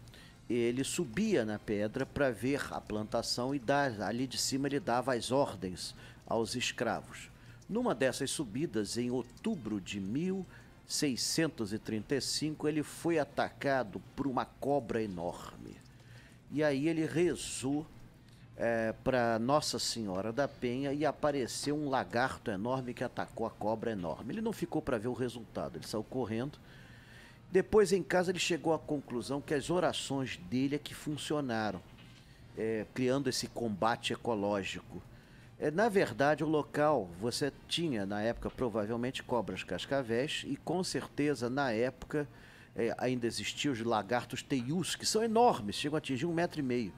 ele 0.50 0.82
subia 0.82 1.44
na 1.44 1.56
pedra 1.56 2.04
para 2.04 2.32
ver 2.32 2.66
a 2.72 2.80
plantação 2.80 3.54
e 3.54 3.60
dar, 3.60 4.02
ali 4.02 4.26
de 4.26 4.38
cima 4.38 4.66
ele 4.66 4.80
dava 4.80 5.14
as 5.14 5.30
ordens 5.30 5.94
aos 6.26 6.56
escravos. 6.56 7.30
Numa 7.68 7.94
dessas 7.94 8.32
subidas, 8.32 8.98
em 8.98 9.12
outubro 9.12 9.80
de 9.80 10.00
1635, 10.00 12.66
ele 12.66 12.82
foi 12.82 13.20
atacado 13.20 14.02
por 14.16 14.26
uma 14.26 14.46
cobra 14.46 15.00
enorme. 15.00 15.76
E 16.50 16.64
aí 16.64 16.88
ele 16.88 17.06
rezou 17.06 17.86
para 19.04 19.38
Nossa 19.38 19.78
Senhora 19.78 20.32
da 20.32 20.48
Penha 20.48 20.92
e 20.92 21.04
apareceu 21.04 21.76
um 21.76 21.90
lagarto 21.90 22.50
enorme 22.50 22.94
que 22.94 23.04
atacou 23.04 23.46
a 23.46 23.50
cobra 23.50 23.90
enorme. 23.90 24.32
Ele 24.32 24.40
não 24.40 24.52
ficou 24.52 24.80
para 24.80 24.98
ver 24.98 25.08
o 25.08 25.12
resultado, 25.12 25.76
ele 25.76 25.86
saiu 25.86 26.02
correndo. 26.02 26.58
Depois, 27.50 27.92
em 27.92 28.02
casa, 28.02 28.30
ele 28.30 28.38
chegou 28.38 28.74
à 28.74 28.78
conclusão 28.78 29.40
que 29.40 29.54
as 29.54 29.70
orações 29.70 30.36
dele 30.50 30.76
é 30.76 30.78
que 30.78 30.94
funcionaram, 30.94 31.80
é, 32.56 32.86
criando 32.92 33.28
esse 33.28 33.46
combate 33.46 34.12
ecológico. 34.12 35.02
É, 35.58 35.70
na 35.70 35.88
verdade, 35.88 36.44
o 36.44 36.48
local, 36.48 37.08
você 37.18 37.52
tinha 37.66 38.04
na 38.04 38.20
época 38.20 38.50
provavelmente 38.50 39.22
cobras 39.22 39.64
cascavéis 39.64 40.44
e 40.46 40.56
com 40.56 40.84
certeza 40.84 41.48
na 41.48 41.72
época 41.72 42.28
é, 42.74 42.94
ainda 42.98 43.26
existiam 43.26 43.72
os 43.72 43.80
lagartos 43.80 44.42
teius, 44.42 44.94
que 44.94 45.06
são 45.06 45.22
enormes, 45.22 45.76
chegam 45.76 45.96
a 45.96 45.98
atingir 45.98 46.26
um 46.26 46.34
metro 46.34 46.60
e 46.60 46.62
meio. 46.62 46.92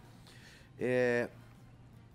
É, 0.80 1.28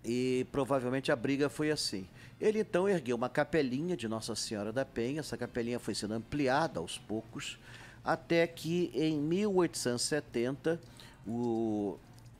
e 0.04 0.46
provavelmente 0.52 1.10
a 1.10 1.16
briga 1.16 1.48
foi 1.48 1.70
assim. 1.70 2.06
Ele 2.40 2.60
então 2.60 2.88
ergueu 2.88 3.16
uma 3.16 3.28
capelinha 3.28 3.96
de 3.96 4.06
Nossa 4.06 4.34
Senhora 4.34 4.72
da 4.72 4.84
Penha, 4.84 5.20
essa 5.20 5.36
capelinha 5.36 5.78
foi 5.78 5.94
sendo 5.94 6.14
ampliada 6.14 6.80
aos 6.80 6.98
poucos, 6.98 7.58
até 8.04 8.46
que 8.46 8.90
em 8.94 9.18
1870 9.18 10.78
o 11.26 11.96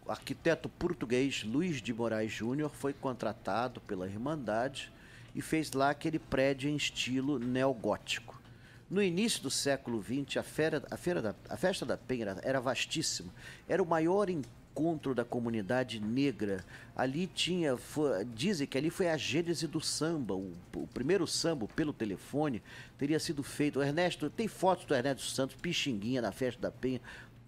arquiteto 0.06 0.68
português 0.68 1.42
Luiz 1.42 1.80
de 1.80 1.94
Moraes 1.94 2.30
Júnior 2.30 2.70
foi 2.70 2.92
contratado 2.92 3.80
pela 3.80 4.06
Irmandade 4.06 4.92
e 5.34 5.40
fez 5.40 5.72
lá 5.72 5.90
aquele 5.90 6.18
prédio 6.18 6.68
em 6.68 6.76
estilo 6.76 7.38
neogótico. 7.38 8.40
No 8.90 9.02
início 9.02 9.42
do 9.42 9.50
século 9.50 10.02
XX, 10.02 10.36
a, 10.36 10.42
feira, 10.42 10.82
a, 10.90 10.96
feira 10.96 11.22
da, 11.22 11.34
a 11.48 11.56
festa 11.56 11.86
da 11.86 11.96
Penha 11.96 12.26
era, 12.26 12.40
era 12.42 12.60
vastíssima. 12.60 13.32
Era 13.66 13.82
o 13.82 13.86
maior 13.86 14.28
encontro 14.74 15.14
da 15.14 15.24
comunidade 15.24 16.00
negra. 16.00 16.64
Ali 16.96 17.28
tinha, 17.28 17.76
foi, 17.76 18.24
dizem 18.24 18.66
que 18.66 18.76
ali 18.76 18.90
foi 18.90 19.08
a 19.08 19.16
gênese 19.16 19.68
do 19.68 19.80
samba. 19.80 20.34
O, 20.34 20.52
o 20.74 20.86
primeiro 20.88 21.26
samba 21.26 21.66
pelo 21.68 21.92
telefone 21.92 22.60
teria 22.98 23.20
sido 23.20 23.42
feito. 23.44 23.78
O 23.78 23.82
Ernesto, 23.82 24.28
tem 24.28 24.48
fotos 24.48 24.84
do 24.84 24.94
Ernesto 24.94 25.22
Santos, 25.22 25.56
Pixinguinha 25.56 26.20
na 26.20 26.32
festa 26.32 26.60
da 26.60 26.70
Penha. 26.72 27.00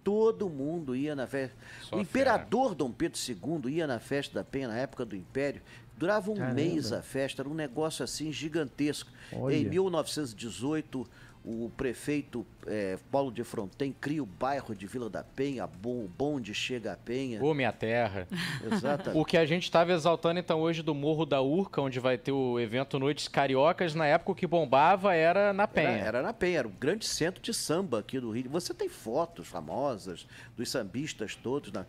Todo 0.03 0.49
mundo 0.49 0.95
ia 0.95 1.15
na 1.15 1.27
festa. 1.27 1.55
Só 1.81 1.97
o 1.97 1.99
imperador 1.99 2.73
Dom 2.73 2.91
Pedro 2.91 3.19
II 3.19 3.73
ia 3.73 3.85
na 3.85 3.99
festa 3.99 4.35
da 4.35 4.43
Penha 4.43 4.69
na 4.69 4.77
época 4.77 5.03
do 5.03 5.15
Império. 5.15 5.61
Durava 5.97 6.31
um 6.31 6.35
Caramba. 6.35 6.53
mês 6.53 6.93
a 6.93 7.01
festa, 7.01 7.41
era 7.41 7.49
um 7.49 7.55
negócio 7.55 8.05
assim 8.05 8.31
gigantesco. 8.31 9.11
Olha. 9.33 9.55
Em 9.55 9.65
1918, 9.65 11.05
o 11.47 11.71
prefeito 11.77 12.45
eh, 12.65 12.99
Paulo 13.09 13.31
de 13.31 13.41
Fronten 13.41 13.95
cria 14.01 14.21
o 14.21 14.25
bairro 14.25 14.75
de 14.75 14.85
Vila 14.85 15.09
da 15.09 15.23
Penha, 15.23 15.65
bom, 15.65 16.03
o 16.03 16.07
bonde 16.07 16.53
chega 16.53 16.91
a 16.91 16.97
Penha. 16.97 17.41
Ô, 17.41 17.53
minha 17.53 17.71
terra. 17.71 18.27
Exatamente. 18.69 19.17
O 19.17 19.23
que 19.23 19.37
a 19.37 19.45
gente 19.45 19.63
estava 19.63 19.93
exaltando 19.93 20.41
então 20.41 20.59
hoje 20.59 20.83
do 20.83 20.93
Morro 20.93 21.25
da 21.25 21.41
Urca, 21.41 21.81
onde 21.81 22.01
vai 22.01 22.17
ter 22.17 22.33
o 22.33 22.59
evento 22.59 22.99
Noites 22.99 23.29
Cariocas, 23.29 23.95
na 23.95 24.05
época 24.05 24.33
o 24.33 24.35
que 24.35 24.45
bombava 24.45 25.15
era 25.15 25.53
na 25.53 25.65
Penha. 25.65 25.87
Era, 25.87 26.07
era 26.17 26.21
na 26.21 26.33
Penha, 26.33 26.59
era 26.59 26.67
um 26.67 26.75
grande 26.77 27.05
centro 27.05 27.41
de 27.41 27.53
samba 27.53 27.99
aqui 27.99 28.19
do 28.19 28.29
Rio. 28.29 28.49
Você 28.49 28.73
tem 28.73 28.89
fotos 28.89 29.47
famosas 29.47 30.27
dos 30.57 30.69
sambistas 30.69 31.33
todos. 31.33 31.71
Na... 31.71 31.85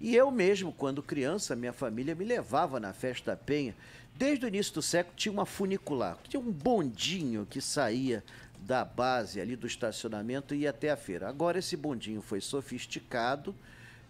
E 0.00 0.16
eu 0.16 0.30
mesmo, 0.30 0.72
quando 0.72 1.02
criança, 1.02 1.54
minha 1.54 1.74
família 1.74 2.14
me 2.14 2.24
levava 2.24 2.80
na 2.80 2.94
festa 2.94 3.32
da 3.32 3.36
Penha. 3.36 3.74
Desde 4.14 4.44
o 4.44 4.48
início 4.48 4.74
do 4.74 4.82
século 4.82 5.16
tinha 5.16 5.32
uma 5.32 5.46
funicular, 5.46 6.18
tinha 6.28 6.40
um 6.40 6.52
bondinho 6.52 7.46
que 7.48 7.60
saía 7.60 8.22
da 8.66 8.84
base 8.84 9.40
ali 9.40 9.56
do 9.56 9.66
estacionamento 9.66 10.54
e 10.54 10.66
até 10.66 10.90
a 10.90 10.96
feira. 10.96 11.28
Agora 11.28 11.58
esse 11.58 11.76
bondinho 11.76 12.22
foi 12.22 12.40
sofisticado, 12.40 13.54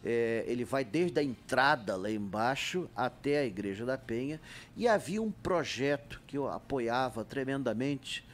é, 0.04 0.44
ele 0.46 0.64
vai 0.64 0.84
desde 0.84 1.18
a 1.20 1.22
entrada 1.22 1.96
lá 1.96 2.10
embaixo 2.10 2.88
até 2.94 3.38
a 3.38 3.44
Igreja 3.44 3.86
da 3.86 3.96
Penha 3.96 4.40
e 4.76 4.88
havia 4.88 5.22
um 5.22 5.30
projeto 5.30 6.20
que 6.26 6.36
eu 6.36 6.48
apoiava 6.48 7.24
tremendamente 7.24 8.24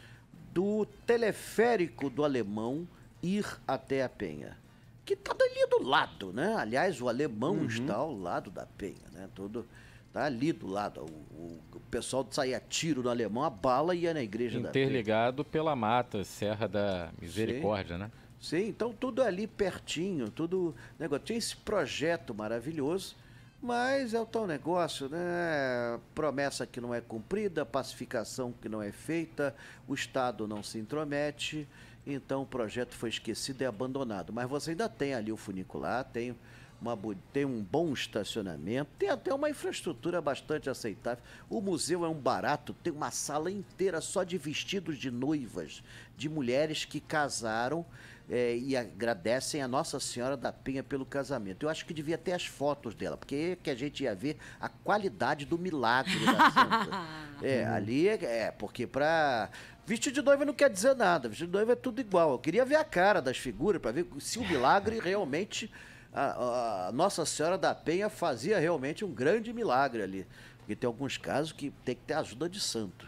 do 0.52 0.86
teleférico 1.06 2.08
do 2.08 2.24
alemão 2.24 2.88
ir 3.22 3.46
até 3.66 4.02
a 4.02 4.08
Penha. 4.08 4.56
Que 5.04 5.14
está 5.14 5.32
ali 5.32 5.66
do 5.70 5.82
lado, 5.82 6.32
né? 6.32 6.54
Aliás, 6.56 7.00
o 7.00 7.08
alemão 7.08 7.64
está 7.64 7.94
ao 7.94 8.14
lado 8.14 8.50
da 8.50 8.66
Penha, 8.66 9.08
né? 9.12 9.28
Todo, 9.34 9.66
tá 10.12 10.24
ali 10.24 10.52
do 10.52 10.66
lado. 10.66 11.00
O, 11.02 11.60
o- 11.74 11.80
pessoal 11.90 12.26
saía 12.30 12.60
tiro 12.68 13.02
no 13.02 13.08
alemão, 13.08 13.42
a 13.44 13.48
bala 13.48 13.94
ia 13.94 14.12
na 14.12 14.22
igreja 14.22 14.60
da. 14.60 14.68
Interligado 14.68 15.42
pela 15.42 15.74
mata, 15.74 16.22
Serra 16.22 16.68
da 16.68 17.10
Misericórdia, 17.20 17.96
né? 17.96 18.10
Sim, 18.38 18.68
então 18.68 18.92
tudo 18.92 19.22
ali 19.22 19.46
pertinho, 19.46 20.30
tudo. 20.30 20.74
Negócio. 20.98 21.24
Tinha 21.24 21.38
esse 21.38 21.56
projeto 21.56 22.34
maravilhoso, 22.34 23.16
mas 23.60 24.12
é 24.12 24.20
o 24.20 24.26
tal 24.26 24.46
negócio, 24.46 25.08
né? 25.08 25.98
Promessa 26.14 26.66
que 26.66 26.78
não 26.80 26.94
é 26.94 27.00
cumprida, 27.00 27.64
pacificação 27.64 28.52
que 28.52 28.68
não 28.68 28.82
é 28.82 28.92
feita, 28.92 29.54
o 29.88 29.94
Estado 29.94 30.46
não 30.46 30.62
se 30.62 30.78
intromete, 30.78 31.66
então 32.06 32.42
o 32.42 32.46
projeto 32.46 32.94
foi 32.94 33.08
esquecido 33.08 33.62
e 33.62 33.64
abandonado. 33.64 34.30
Mas 34.32 34.48
você 34.48 34.70
ainda 34.72 34.88
tem 34.90 35.14
ali 35.14 35.32
o 35.32 35.36
funicular, 35.38 36.04
tem. 36.04 36.36
Uma, 36.80 36.96
tem 37.32 37.44
um 37.44 37.62
bom 37.62 37.92
estacionamento, 37.92 38.90
tem 38.98 39.08
até 39.08 39.34
uma 39.34 39.50
infraestrutura 39.50 40.20
bastante 40.20 40.70
aceitável. 40.70 41.22
O 41.50 41.60
museu 41.60 42.04
é 42.04 42.08
um 42.08 42.14
barato, 42.14 42.72
tem 42.82 42.92
uma 42.92 43.10
sala 43.10 43.50
inteira 43.50 44.00
só 44.00 44.22
de 44.22 44.38
vestidos 44.38 44.96
de 44.96 45.10
noivas, 45.10 45.82
de 46.16 46.28
mulheres 46.28 46.84
que 46.84 47.00
casaram 47.00 47.84
eh, 48.30 48.58
e 48.58 48.76
agradecem 48.76 49.60
a 49.60 49.66
Nossa 49.66 49.98
Senhora 49.98 50.36
da 50.36 50.52
Penha 50.52 50.84
pelo 50.84 51.04
casamento. 51.04 51.64
Eu 51.64 51.70
acho 51.70 51.84
que 51.84 51.92
devia 51.92 52.16
ter 52.16 52.32
as 52.32 52.46
fotos 52.46 52.94
dela, 52.94 53.16
porque 53.16 53.34
é 53.34 53.56
que 53.56 53.70
a 53.70 53.74
gente 53.74 54.04
ia 54.04 54.14
ver 54.14 54.36
a 54.60 54.68
qualidade 54.68 55.44
do 55.44 55.58
milagre 55.58 56.18
da 56.24 56.50
santa. 56.50 57.08
É, 57.40 57.64
ali 57.66 58.08
é, 58.08 58.46
é 58.46 58.50
porque 58.50 58.84
para 58.84 59.48
Vestido 59.88 60.16
de 60.16 60.22
noiva 60.22 60.44
não 60.44 60.52
quer 60.52 60.68
dizer 60.68 60.94
nada, 60.94 61.30
vestido 61.30 61.46
de 61.46 61.52
noiva 61.54 61.72
é 61.72 61.74
tudo 61.74 61.98
igual. 61.98 62.32
Eu 62.32 62.38
queria 62.38 62.62
ver 62.62 62.74
a 62.74 62.84
cara 62.84 63.22
das 63.22 63.38
figuras 63.38 63.80
para 63.80 63.90
ver 63.90 64.06
se 64.20 64.38
o 64.38 64.46
milagre 64.46 65.00
realmente 65.00 65.72
a, 66.12 66.88
a 66.88 66.92
Nossa 66.92 67.24
Senhora 67.24 67.58
da 67.58 67.74
Penha 67.74 68.08
fazia 68.08 68.58
realmente 68.58 69.04
um 69.04 69.12
grande 69.12 69.52
milagre 69.52 70.02
ali. 70.02 70.26
Porque 70.58 70.76
tem 70.76 70.86
alguns 70.86 71.16
casos 71.16 71.52
que 71.52 71.70
tem 71.84 71.94
que 71.94 72.02
ter 72.02 72.14
ajuda 72.14 72.48
de 72.48 72.60
santo. 72.60 73.06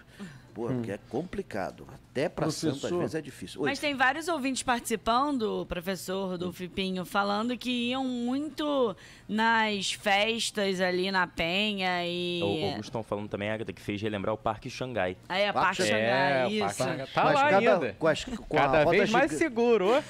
Pô, 0.68 0.74
porque 0.74 0.92
é 0.92 0.98
complicado. 1.08 1.86
Até 2.10 2.28
para 2.28 2.50
santo, 2.50 2.74
às 2.74 2.80
Professor. 2.80 2.98
vezes, 3.00 3.14
é 3.14 3.20
difícil. 3.22 3.60
Oi. 3.62 3.68
Mas 3.68 3.78
tem 3.78 3.94
vários 3.94 4.26
ouvintes 4.28 4.62
participando, 4.64 5.64
professor 5.68 6.36
do 6.36 6.52
Fipinho, 6.52 7.04
falando 7.04 7.56
que 7.56 7.70
iam 7.90 8.04
muito 8.04 8.96
nas 9.28 9.92
festas 9.92 10.80
ali 10.80 11.10
na 11.10 11.26
Penha 11.26 12.04
e. 12.04 12.40
O 12.42 12.64
Augusto 12.64 12.80
estão 12.84 13.02
falando 13.04 13.28
também, 13.28 13.48
Agatha, 13.50 13.72
que 13.72 13.80
fez 13.80 14.02
relembrar 14.02 14.34
o 14.34 14.38
Parque 14.38 14.68
Xangai. 14.68 15.16
Aí 15.28 15.46
a 15.46 15.52
Parque 15.52 15.78
Parque 15.78 15.82
É, 15.82 15.86
Xangai, 15.86 16.46
o 16.46 16.50
isso. 16.68 16.78
Parque- 16.78 17.12
Tá 17.12 17.24
Mas 17.24 17.34
lá 17.34 17.50
cada, 17.50 17.56
ainda. 17.74 17.96
Com, 17.98 18.06
as, 18.08 18.24
com 18.24 18.56
a 18.56 18.60
Cada 18.60 18.78
roda 18.84 18.90
vez 18.90 19.10
mais 19.10 19.32
seguro. 19.32 19.86
ó. 19.90 20.02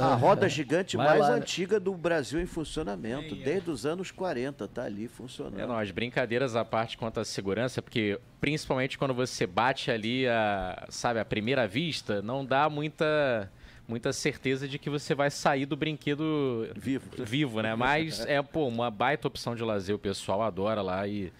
A 0.10 0.14
roda 0.16 0.48
gigante 0.48 0.96
Vai 0.96 1.06
mais 1.06 1.20
lá, 1.20 1.30
né? 1.30 1.36
antiga 1.36 1.78
do 1.78 1.94
Brasil 1.94 2.40
em 2.40 2.46
funcionamento, 2.46 3.34
desde 3.36 3.70
os 3.70 3.86
anos 3.86 4.10
40, 4.10 4.66
tá 4.66 4.82
ali 4.84 5.06
funcionando. 5.06 5.60
É, 5.60 5.66
não, 5.66 5.78
as 5.78 5.90
brincadeiras 5.90 6.56
à 6.56 6.64
parte 6.64 6.98
quanto 6.98 7.20
à 7.20 7.24
segurança, 7.24 7.80
porque 7.80 8.18
principalmente 8.40 8.96
quando 8.98 9.12
você 9.14 9.46
bate 9.46 9.69
ali 9.90 10.26
a, 10.26 10.86
sabe, 10.88 11.20
a 11.20 11.24
primeira 11.24 11.66
vista, 11.66 12.20
não 12.22 12.44
dá 12.44 12.68
muita 12.68 13.50
muita 13.86 14.12
certeza 14.12 14.68
de 14.68 14.78
que 14.78 14.88
você 14.88 15.16
vai 15.16 15.30
sair 15.32 15.66
do 15.66 15.76
brinquedo 15.76 16.68
Vivo. 16.76 17.10
vivo, 17.24 17.60
né? 17.60 17.74
Mas 17.74 18.20
é, 18.26 18.40
pô, 18.40 18.68
uma 18.68 18.88
baita 18.88 19.26
opção 19.26 19.54
de 19.56 19.64
lazer, 19.64 19.94
o 19.96 19.98
pessoal 19.98 20.42
adora 20.42 20.80
lá 20.80 21.06
e 21.08 21.32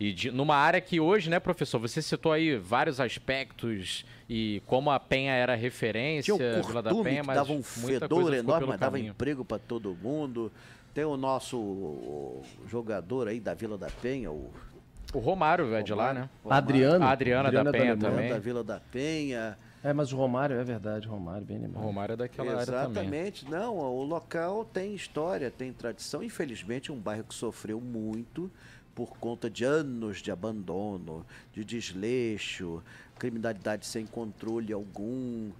E 0.00 0.12
de- 0.12 0.30
numa 0.30 0.54
área 0.56 0.80
que 0.80 0.98
hoje, 1.00 1.28
né, 1.30 1.38
professor, 1.38 1.78
você 1.78 2.00
citou 2.02 2.32
aí 2.32 2.56
vários 2.56 3.00
aspectos 3.00 4.04
e 4.28 4.62
como 4.66 4.90
a 4.90 4.98
Penha 5.00 5.32
era 5.32 5.54
referência, 5.54 6.34
Tinha 6.34 6.58
o 6.60 6.62
Vila 6.62 6.82
da 6.82 6.90
Penha, 7.02 7.22
mas 7.22 7.36
dava 7.36 7.52
um 7.52 7.62
fedor 7.62 8.32
enorme, 8.34 8.66
mas 8.66 8.80
dava 8.80 8.92
caminho. 8.92 9.10
emprego 9.10 9.44
para 9.44 9.58
todo 9.58 9.94
mundo. 10.02 10.50
Tem 10.94 11.04
o 11.04 11.16
nosso 11.16 12.42
jogador 12.66 13.28
aí 13.28 13.40
da 13.40 13.54
Vila 13.54 13.76
da 13.78 13.88
Penha, 13.90 14.30
o 14.32 14.50
O 15.14 15.18
Romário 15.18 15.74
é 15.74 15.82
de 15.82 15.94
lá, 15.94 16.12
né? 16.12 16.28
Romário, 16.42 16.64
Adriano. 16.64 17.04
A 17.04 17.10
Adriana 17.10 17.50
da 17.50 17.70
Penha 17.72 17.92
Alemanha. 17.92 17.96
também. 17.96 18.30
da 18.30 18.38
Vila 18.38 18.62
da 18.64 18.80
Penha. 18.92 19.58
É, 19.82 19.92
mas 19.92 20.12
o 20.12 20.16
Romário, 20.16 20.56
é 20.58 20.64
verdade, 20.64 21.06
Romário, 21.06 21.46
bem 21.46 21.56
O 21.58 21.62
lembrado. 21.62 21.82
Romário 21.84 22.12
é 22.12 22.16
daquela 22.16 22.50
área 22.52 22.66
também. 22.66 22.90
Exatamente. 22.90 23.50
Não, 23.50 23.76
o 23.78 24.02
local 24.02 24.64
tem 24.64 24.94
história, 24.94 25.50
tem 25.50 25.72
tradição. 25.72 26.22
Infelizmente, 26.22 26.90
é 26.90 26.94
um 26.94 26.98
bairro 26.98 27.24
que 27.24 27.34
sofreu 27.34 27.80
muito 27.80 28.50
por 28.94 29.16
conta 29.18 29.48
de 29.48 29.64
anos 29.64 30.18
de 30.18 30.30
abandono, 30.32 31.24
de 31.52 31.64
desleixo, 31.64 32.82
criminalidade 33.18 33.86
sem 33.86 34.04
controle 34.04 34.72
algum. 34.72 35.50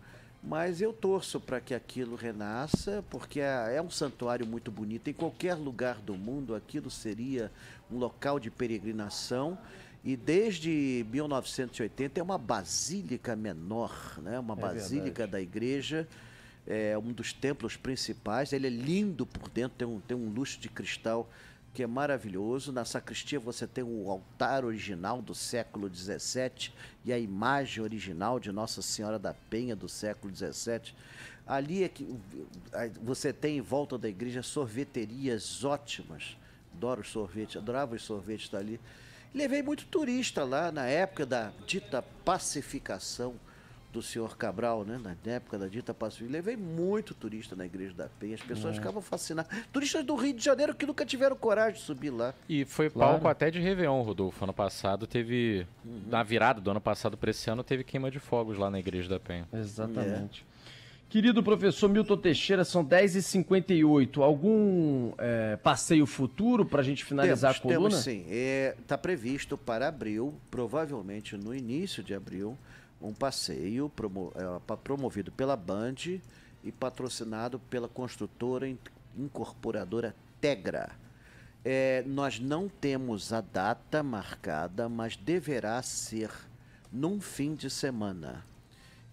Mas 0.43 0.81
eu 0.81 0.93
torço 0.93 1.41
para 1.41 1.61
que 1.61 1.75
aquilo 1.75 2.15
renasça, 2.15 3.05
porque 3.11 3.41
é 3.41 3.75
é 3.75 3.83
um 3.83 3.91
santuário 3.91 4.47
muito 4.47 4.71
bonito. 4.71 5.09
Em 5.09 5.13
qualquer 5.13 5.55
lugar 5.55 5.97
do 5.97 6.17
mundo, 6.17 6.55
aquilo 6.55 6.91
seria 6.91 7.51
um 7.91 7.99
local 7.99 8.39
de 8.39 8.51
peregrinação. 8.51 9.59
E 10.05 10.17
desde 10.17 11.05
1980 11.11 12.21
é 12.21 12.23
uma 12.23 12.39
basílica 12.39 13.35
menor, 13.35 14.19
né? 14.23 14.39
uma 14.39 14.55
basílica 14.55 15.27
da 15.27 15.41
igreja, 15.41 16.09
é 16.67 16.97
um 16.97 17.13
dos 17.13 17.33
templos 17.33 17.77
principais. 17.77 18.53
Ele 18.53 18.69
é 18.69 18.71
lindo 18.71 19.27
por 19.27 19.49
dentro, 19.49 19.77
tem 19.77 19.89
um, 19.89 20.01
tem 20.01 20.17
um 20.17 20.31
luxo 20.31 20.61
de 20.61 20.69
cristal 20.69 21.29
que 21.73 21.83
é 21.83 21.87
maravilhoso. 21.87 22.73
Na 22.73 22.85
sacristia 22.85 23.39
você 23.39 23.67
tem 23.67 23.85
o 23.85 24.11
altar 24.11 24.65
original 24.65 25.23
do 25.23 25.35
século 25.35 25.93
XVII 25.93 26.73
e 27.05 27.13
a 27.13 27.19
imagem 27.19 27.83
original 27.83 28.41
de 28.41 28.51
Nossa 28.51 28.83
Senhora 28.83 29.19
da 29.19 29.35
Penha 29.35 29.77
do 29.77 29.89
século 29.89 30.35
XVII. 30.35 30.95
Ali 31.47 31.83
é 31.83 31.89
que 31.89 32.07
você 33.03 33.33
tem 33.33 33.59
em 33.59 33.63
volta 33.63 33.97
da 33.97 34.09
igreja 34.09 34.43
sorveterias 34.43 35.65
ótimas. 35.65 36.37
Adoro 36.75 37.05
sorvete, 37.05 37.59
adorava 37.59 37.95
os 37.95 38.03
sorvetes 38.03 38.49
dali. 38.49 38.81
Levei 39.35 39.63
muito 39.63 39.87
turista 39.87 40.45
lá 40.45 40.71
na 40.73 40.87
época 40.87 41.27
da 41.27 41.53
dita 41.67 42.03
pacificação 42.25 43.35
do 43.93 44.03
senhor 44.03 44.37
Cabral, 44.37 44.85
né? 44.85 45.01
Na 45.03 45.33
época 45.33 45.59
da 45.59 45.67
dita 45.67 45.95
pacificação. 45.95 46.33
Levei 46.33 46.57
muito 46.57 47.15
turista 47.15 47.57
na 47.57 47.65
igreja 47.65 47.95
da 47.95 48.09
Penha. 48.21 48.35
As 48.35 48.43
pessoas 48.43 48.77
ficavam 48.77 49.01
fascinadas. 49.01 49.51
Turistas 49.73 50.05
do 50.05 50.15
Rio 50.15 50.35
de 50.35 50.45
Janeiro 50.45 50.75
que 50.75 50.85
nunca 50.87 51.05
tiveram 51.07 51.37
coragem 51.37 51.79
de 51.79 51.85
subir 51.85 52.11
lá. 52.11 52.35
E 52.49 52.65
foi 52.65 52.91
Claro. 52.91 53.13
palco 53.13 53.29
até 53.29 53.51
de 53.51 53.59
Réveillon, 53.61 54.03
Rodolfo. 54.03 54.45
Ano 54.45 54.53
passado 54.53 55.07
teve. 55.07 55.67
Na 56.07 56.23
virada 56.23 56.61
do 56.61 56.71
ano 56.71 56.81
passado 56.81 57.17
para 57.17 57.31
esse 57.31 57.49
ano, 57.51 57.65
teve 57.65 57.83
queima 57.83 58.11
de 58.11 58.19
fogos 58.19 58.59
lá 58.59 58.71
na 58.71 58.79
Igreja 58.79 59.09
da 59.09 59.19
Penha. 59.19 59.49
Exatamente. 59.53 60.47
Querido 61.09 61.43
professor 61.43 61.89
Milton 61.89 62.19
Teixeira, 62.19 62.65
são 62.67 62.85
10h58. 62.85 64.23
Algum 64.23 65.13
é, 65.17 65.57
passeio 65.57 66.05
futuro 66.05 66.67
para 66.67 66.83
a 66.83 66.85
gente 66.85 67.03
finalizar 67.03 67.55
temos, 67.55 67.59
a 67.59 67.63
coluna? 67.63 67.89
Temos 67.89 68.05
sim. 68.05 68.27
Está 68.29 68.99
previsto 68.99 69.57
para 69.57 69.89
abril, 69.89 70.35
provavelmente 70.51 71.35
no 71.35 71.55
início 71.55 72.03
de 72.03 72.13
abril, 72.13 72.59
um 73.01 73.13
passeio 73.13 73.89
promo- 73.89 74.33
pa- 74.67 74.77
promovido 74.77 75.31
pela 75.33 75.57
Band 75.57 75.95
e 76.65 76.73
patrocinado 76.73 77.59
pela 77.71 77.89
construtora 77.89 78.69
in- 78.69 78.79
incorporadora 79.17 80.15
Tegra. 80.41 80.91
Eh, 81.65 82.03
nós 82.07 82.39
não 82.39 82.69
temos 82.69 83.33
a 83.33 83.41
data 83.41 84.03
marcada, 84.03 84.89
mas 84.89 85.17
deverá 85.17 85.83
ser 85.83 86.31
num 86.93 87.21
fim 87.21 87.55
de 87.55 87.69
semana. 87.69 88.45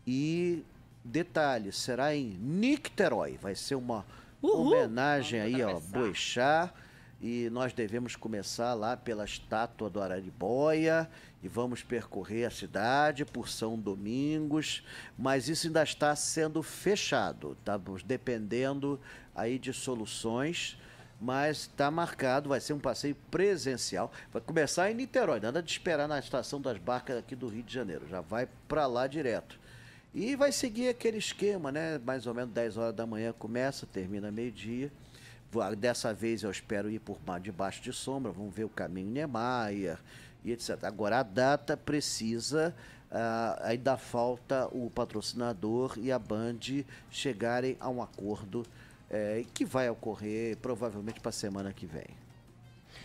E 0.08 0.64
detalhe, 1.04 1.72
será 1.72 2.16
em 2.16 2.30
Nicterói. 2.40 3.38
Vai 3.42 3.56
ser 3.56 3.76
uma 3.76 4.06
Uhul. 4.42 4.68
homenagem 4.68 5.40
Vamos 5.42 5.56
aí 5.56 5.62
ao 5.62 5.70
atravessar. 5.78 6.00
Boixá. 6.00 6.74
E 7.22 7.50
nós 7.50 7.74
devemos 7.74 8.16
começar 8.16 8.74
lá 8.74 8.98
pela 8.98 9.24
estátua 9.24 9.90
do 9.90 10.02
Araribóia 10.02 11.10
e 11.42 11.48
vamos 11.48 11.82
percorrer 11.82 12.46
a 12.46 12.52
cidade 12.52 13.24
por 13.24 13.48
São 13.48 13.80
Domingos, 13.80 14.84
mas 15.18 15.48
isso 15.48 15.68
ainda 15.68 15.82
está 15.82 16.16
sendo 16.16 16.62
fechado. 16.62 17.56
Estamos 17.60 18.04
dependendo 18.04 19.00
aí 19.34 19.58
de 19.58 19.72
soluções, 19.72 20.78
mas 21.20 21.62
está 21.62 21.90
marcado, 21.90 22.50
vai 22.50 22.60
ser 22.60 22.74
um 22.74 22.80
passeio 22.80 23.16
presencial. 23.32 24.12
Vai 24.34 24.42
começar 24.42 24.92
em 24.92 24.94
Niterói, 24.94 25.40
nada 25.40 25.64
de 25.64 25.72
esperar 25.72 26.08
na 26.08 26.20
estação 26.20 26.60
das 26.60 26.78
barcas 26.78 27.18
aqui 27.18 27.36
do 27.36 27.48
Rio 27.48 27.64
de 27.64 27.74
Janeiro, 27.74 28.08
já 28.10 28.22
vai 28.22 28.48
para 28.68 28.86
lá 28.86 29.08
direto. 29.08 29.60
E 30.14 30.36
vai 30.36 30.52
seguir 30.52 30.90
aquele 30.90 31.18
esquema, 31.18 31.72
né? 31.72 31.98
Mais 31.98 32.26
ou 32.26 32.34
menos 32.34 32.54
10 32.54 32.78
horas 32.78 32.96
da 32.96 33.06
manhã 33.06 33.34
começa, 33.34 33.86
termina 33.86 34.32
meio-dia. 34.32 34.92
Dessa 35.78 36.14
vez 36.14 36.44
eu 36.44 36.52
espero 36.52 36.90
ir 36.90 37.00
por 37.00 37.18
mar 37.26 37.40
debaixo 37.40 37.82
de 37.82 37.94
sombra, 37.94 38.32
vamos 38.32 38.54
ver 38.54 38.64
o 38.64 38.70
caminho 38.70 39.12
Niemeyer 39.12 39.98
e 40.44 40.52
etc. 40.52 40.84
Agora 40.84 41.20
a 41.20 41.24
data 41.24 41.78
precisa, 41.78 42.76
ah, 43.12 43.60
ainda 43.64 43.98
falta 43.98 44.68
o 44.72 44.90
patrocinador 44.90 45.94
e 45.98 46.12
a 46.12 46.20
Band 46.20 46.60
chegarem 47.10 47.78
a 47.80 47.90
um 47.90 48.02
acordo 48.02 48.66
eh, 49.10 49.46
que 49.54 49.64
vai 49.64 49.90
ocorrer 49.90 50.58
provavelmente 50.58 51.20
para 51.20 51.30
a 51.30 51.34
semana 51.34 51.72
que 51.72 51.86
vem. 51.86 52.25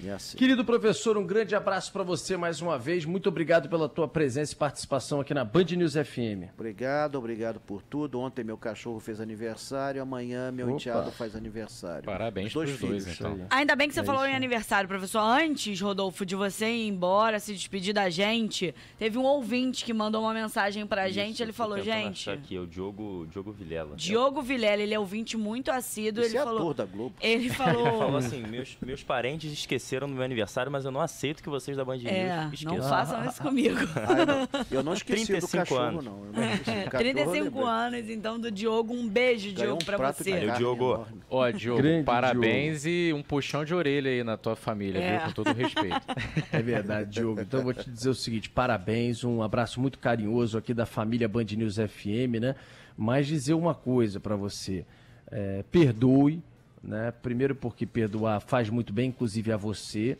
E 0.03 0.09
assim. 0.11 0.37
Querido 0.39 0.65
professor, 0.65 1.17
um 1.19 1.27
grande 1.27 1.55
abraço 1.55 1.93
para 1.93 2.03
você 2.03 2.37
mais 2.37 2.61
uma 2.61 2.79
vez. 2.79 3.05
Muito 3.05 3.29
obrigado 3.29 3.69
pela 3.69 3.89
tua 3.89 4.09
presença 4.09 4.53
e 4.53 4.57
participação 4.57 5.21
aqui 5.21 5.35
na 5.35 5.45
Band 5.45 5.65
News 5.77 5.95
FM. 5.95 6.51
Obrigado, 6.55 7.17
obrigado 7.17 7.61
por 7.61 7.83
tudo. 7.83 8.19
Ontem 8.21 8.43
meu 8.45 8.57
cachorro 8.57 8.99
fez 9.01 9.21
aniversário, 9.21 10.01
amanhã 10.01 10.51
meu 10.51 10.67
Opa. 10.69 10.77
enteado 10.77 11.11
faz 11.13 11.35
aniversário. 11.37 12.05
Parabéns 12.05 12.53
dois 12.53 12.71
pros 12.71 12.81
dois, 12.89 13.03
filhos. 13.05 13.21
então. 13.21 13.47
Ainda 13.51 13.77
bem 13.77 13.89
que 13.89 13.95
você 13.95 14.01
É 14.01 14.05
falou 14.05 14.23
isso. 14.23 14.33
em 14.33 14.37
aniversário, 14.37 14.89
professor. 14.89 15.21
Antes, 15.21 15.81
Rodolfo, 15.81 16.25
de 16.25 16.35
você 16.35 16.67
ir 16.71 16.89
embora, 16.89 17.39
se 17.39 17.53
despedir 17.53 17.93
da 17.93 18.09
gente, 18.09 18.75
teve 18.99 19.19
um 19.19 19.25
ouvinte 19.25 19.85
que 19.85 19.93
mandou 19.93 20.23
uma 20.23 20.33
mensagem 20.33 20.87
pra 20.87 21.09
gente. 21.11 21.35
Isso, 21.35 21.43
Ele 21.43 21.53
tô 21.53 21.57
falou, 21.57 21.81
gente, 21.81 22.31
aqui, 22.31 22.57
é 22.57 22.61
o 22.61 22.67
Diogo, 22.67 23.27
Diogo 23.31 23.53
Vilela. 23.53 23.97
Diogo 23.97 24.41
Vilela, 24.41 24.83
ele 24.83 24.95
é 24.95 24.99
ouvinte 24.99 25.37
muito 25.37 25.71
assíduo. 25.71 26.23
Esse 26.25 26.33
Ele 26.37 26.39
é 26.39 26.45
falou. 26.45 26.59
ator 26.61 26.75
da 26.75 26.85
Globo. 26.87 27.15
Ele 27.21 27.41
Ele 27.41 27.51
falou. 27.51 27.99
falou 27.99 28.17
assim, 28.17 28.43
meus, 28.47 28.77
meus 28.81 29.03
parentes 29.03 29.53
esqueceram 29.53 29.90
do 29.99 30.15
meu 30.15 30.23
aniversário, 30.23 30.71
mas 30.71 30.85
eu 30.85 30.91
não 30.91 31.01
aceito 31.01 31.43
que 31.43 31.49
vocês 31.49 31.77
da 31.77 31.85
Band 31.85 31.97
News 31.97 32.07
É, 32.07 32.49
esqueçam. 32.53 32.77
não 32.79 32.89
façam 32.89 33.25
isso 33.29 33.43
comigo. 33.43 33.77
Ah, 33.97 34.19
eu, 34.21 34.27
não, 34.27 34.49
eu 34.71 34.83
não 34.85 34.93
esqueci 34.93 35.23
do 35.23 35.27
35 35.41 35.57
cachorro, 35.65 35.81
anos. 35.83 36.05
não. 36.05 36.25
Eu 36.27 36.33
não 36.33 36.43
esqueci 36.53 36.61
do 36.85 36.91
cachorro, 36.91 37.09
eu 37.09 37.13
35 37.15 37.45
lembrei. 37.45 37.65
anos, 37.65 38.11
então, 38.11 38.39
do 38.39 38.51
Diogo. 38.51 38.95
Um 38.95 39.09
beijo, 39.09 39.47
Ganhou 39.53 39.77
Diogo, 39.79 39.83
um 39.83 39.85
pra 39.87 40.13
você. 40.13 40.31
Valeu, 40.31 40.55
Diogo. 40.55 41.07
Ó, 41.29 41.51
Diogo, 41.51 41.83
Grande 41.83 42.05
parabéns 42.05 42.85
e 42.87 43.13
um 43.15 43.23
puxão 43.23 43.65
de 43.65 43.75
orelha 43.75 44.11
aí 44.11 44.23
na 44.23 44.37
tua 44.37 44.55
família, 44.55 44.99
É. 45.01 45.17
viu? 45.19 45.27
Com 45.27 45.33
todo 45.33 45.53
respeito. 45.53 46.01
É 46.53 46.63
verdade, 46.63 47.11
Diogo. 47.11 47.41
Então 47.41 47.61
eu 47.61 47.65
vou 47.65 47.75
te 47.75 47.89
dizer 47.91 48.11
o 48.11 48.15
seguinte: 48.15 48.51
parabéns, 48.51 49.25
um 49.25 49.43
abraço 49.43 49.81
muito 49.81 49.99
carinhoso 49.99 50.57
aqui 50.59 50.75
da 50.75 50.85
família 50.87 51.29
Band 51.29 51.45
News 51.57 51.77
FM, 51.77 52.39
né? 52.41 52.55
Mas 52.97 53.27
dizer 53.27 53.55
uma 53.55 53.75
coisa 53.75 54.21
para 54.21 54.37
você: 54.37 54.85
é, 55.31 55.65
perdoe, 55.71 56.43
né? 56.83 57.13
Primeiro, 57.23 57.55
porque 57.55 57.87
perdoar 57.87 58.41
faz 58.41 58.69
muito 58.71 58.93
bem, 58.93 59.09
inclusive 59.09 59.53
a 59.53 59.57
você. 59.57 60.17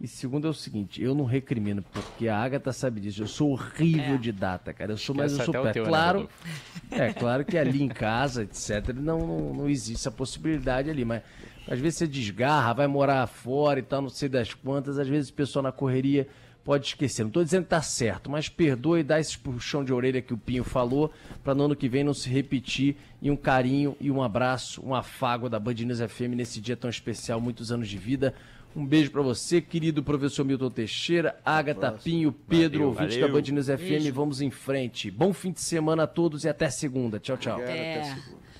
E 0.00 0.06
segundo 0.06 0.46
é 0.46 0.50
o 0.50 0.54
seguinte, 0.54 1.02
eu 1.02 1.12
não 1.12 1.24
recrimino, 1.24 1.82
porque 1.82 2.28
a 2.28 2.36
Agatha 2.38 2.72
sabe 2.72 3.00
disso. 3.00 3.22
Eu 3.22 3.26
sou 3.26 3.50
horrível 3.50 4.14
É. 4.14 4.18
de 4.18 4.30
data, 4.30 4.72
cara. 4.72 4.92
Eu 4.92 4.96
sou, 4.96 5.12
mas 5.12 5.36
eu 5.36 5.44
sou 5.44 5.52
pé. 5.52 5.72
teu, 5.72 5.82
né, 5.82 5.88
Claro, 5.88 6.28
é 6.92 7.12
claro 7.12 7.44
que 7.44 7.58
ali 7.58 7.82
em 7.82 7.88
casa, 7.88 8.44
etc., 8.44 8.94
não, 8.94 9.18
não, 9.26 9.54
não 9.54 9.68
existe 9.68 9.94
essa 10.00 10.10
possibilidade 10.12 10.88
ali, 10.88 11.04
mas 11.04 11.22
às 11.68 11.80
vezes 11.80 11.98
você 11.98 12.06
desgarra, 12.06 12.72
vai 12.74 12.86
morar 12.86 13.26
fora 13.26 13.80
e 13.80 13.82
tal, 13.82 14.00
não 14.00 14.08
sei 14.08 14.28
das 14.28 14.54
quantas, 14.54 14.98
às 15.00 15.08
vezes 15.08 15.30
o 15.30 15.34
pessoal 15.34 15.64
na 15.64 15.72
correria 15.72 16.28
pode 16.68 16.88
esquecer. 16.88 17.22
Não 17.22 17.28
estou 17.30 17.42
dizendo 17.42 17.62
que 17.64 17.70
tá 17.70 17.80
certo, 17.80 18.30
mas 18.30 18.50
perdoe 18.50 19.00
e 19.00 19.02
dá 19.02 19.18
esse 19.18 19.38
puxão 19.38 19.82
de 19.82 19.90
orelha 19.90 20.20
que 20.20 20.34
o 20.34 20.36
Pinho 20.36 20.62
falou, 20.62 21.10
para 21.42 21.54
no 21.54 21.64
ano 21.64 21.74
que 21.74 21.88
vem 21.88 22.04
não 22.04 22.12
se 22.12 22.28
repetir. 22.28 22.94
E 23.22 23.30
um 23.30 23.36
carinho 23.36 23.96
e 23.98 24.10
um 24.10 24.22
abraço, 24.22 24.82
um 24.84 24.94
afago 24.94 25.48
da 25.48 25.58
Band 25.58 25.72
News 25.72 26.00
FM 26.00 26.34
nesse 26.36 26.60
dia 26.60 26.76
tão 26.76 26.90
especial, 26.90 27.40
muitos 27.40 27.72
anos 27.72 27.88
de 27.88 27.96
vida. 27.96 28.34
Um 28.76 28.84
beijo 28.84 29.10
para 29.10 29.22
você, 29.22 29.62
querido 29.62 30.02
professor 30.04 30.44
Milton 30.44 30.68
Teixeira, 30.68 31.40
Agatha 31.42 31.90
Pinho, 31.90 32.30
Pedro, 32.32 32.80
Valeu, 32.80 32.88
ouvinte 32.88 33.18
valeu. 33.18 33.28
da 33.28 33.32
Band 33.40 33.50
News 33.54 33.66
FM. 33.68 34.12
Vamos 34.14 34.42
em 34.42 34.50
frente. 34.50 35.10
Bom 35.10 35.32
fim 35.32 35.52
de 35.52 35.62
semana 35.62 36.02
a 36.02 36.06
todos 36.06 36.44
e 36.44 36.50
até 36.50 36.68
segunda. 36.68 37.18
Tchau, 37.18 37.38
tchau. 37.38 37.54
Obrigado, 37.54 37.74
até 37.78 37.98
É. 38.00 38.04
segunda. 38.04 38.37